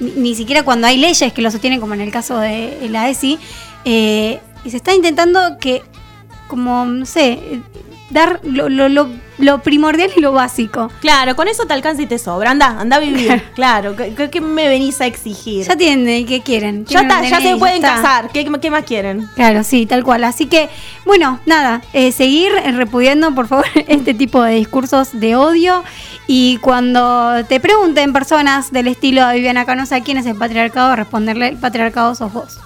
ni, 0.00 0.10
ni 0.12 0.34
siquiera 0.34 0.62
cuando 0.62 0.86
hay 0.86 0.96
leyes 0.96 1.32
que 1.32 1.42
lo 1.42 1.50
sostienen, 1.50 1.80
como 1.80 1.94
en 1.94 2.00
el 2.00 2.12
caso 2.12 2.38
de 2.38 2.88
la 2.90 3.08
ESI, 3.08 3.38
eh, 3.84 4.40
y 4.64 4.70
se 4.70 4.76
está 4.76 4.94
intentando 4.94 5.58
que, 5.58 5.82
como, 6.48 6.84
no 6.86 7.06
sé, 7.06 7.60
dar 8.10 8.40
lo, 8.44 8.68
lo- 8.68 8.88
lo- 8.88 9.08
lo 9.38 9.62
primordial 9.62 10.10
y 10.16 10.20
lo 10.20 10.30
básico. 10.32 10.90
Claro, 11.00 11.34
con 11.34 11.48
eso 11.48 11.66
te 11.66 11.72
alcanza 11.72 12.02
y 12.02 12.06
te 12.06 12.18
sobra. 12.18 12.52
Anda, 12.52 12.78
anda 12.78 12.96
a 12.96 13.00
vivir. 13.00 13.42
claro, 13.54 13.96
¿qué, 13.96 14.30
qué- 14.30 14.40
me 14.40 14.68
venís 14.68 15.00
a 15.00 15.06
exigir? 15.06 15.66
Ya 15.66 15.76
tienen, 15.76 16.24
¿qué 16.26 16.40
quieren? 16.40 16.84
Ya 16.86 17.00
está, 17.00 17.22
ya 17.24 17.40
se 17.40 17.56
pueden 17.56 17.76
está. 17.76 17.96
casar. 17.96 18.30
¿Qué, 18.30 18.44
qué 18.60 18.70
más 18.70 18.84
quieren? 18.84 19.28
Claro, 19.34 19.64
sí, 19.64 19.86
tal 19.86 20.04
cual. 20.04 20.22
Así 20.24 20.46
que, 20.46 20.68
bueno, 21.04 21.40
nada, 21.46 21.82
eh, 21.92 22.12
seguir 22.12 22.52
repudiando, 22.76 23.34
por 23.34 23.48
favor, 23.48 23.66
este 23.88 24.14
tipo 24.14 24.40
de 24.42 24.54
discursos 24.54 25.08
de 25.18 25.34
odio. 25.34 25.82
Y 26.26 26.58
cuando 26.58 27.44
te 27.48 27.58
pregunten 27.60 28.12
personas 28.12 28.70
del 28.70 28.86
estilo 28.86 29.26
de 29.26 29.34
Viviana 29.34 29.64
Canosa 29.66 30.00
quién 30.00 30.16
es 30.18 30.26
el 30.26 30.36
patriarcado, 30.36 30.94
responderle 30.96 31.48
el 31.48 31.56
patriarcado 31.56 32.14
sos 32.14 32.32
vos. 32.32 32.58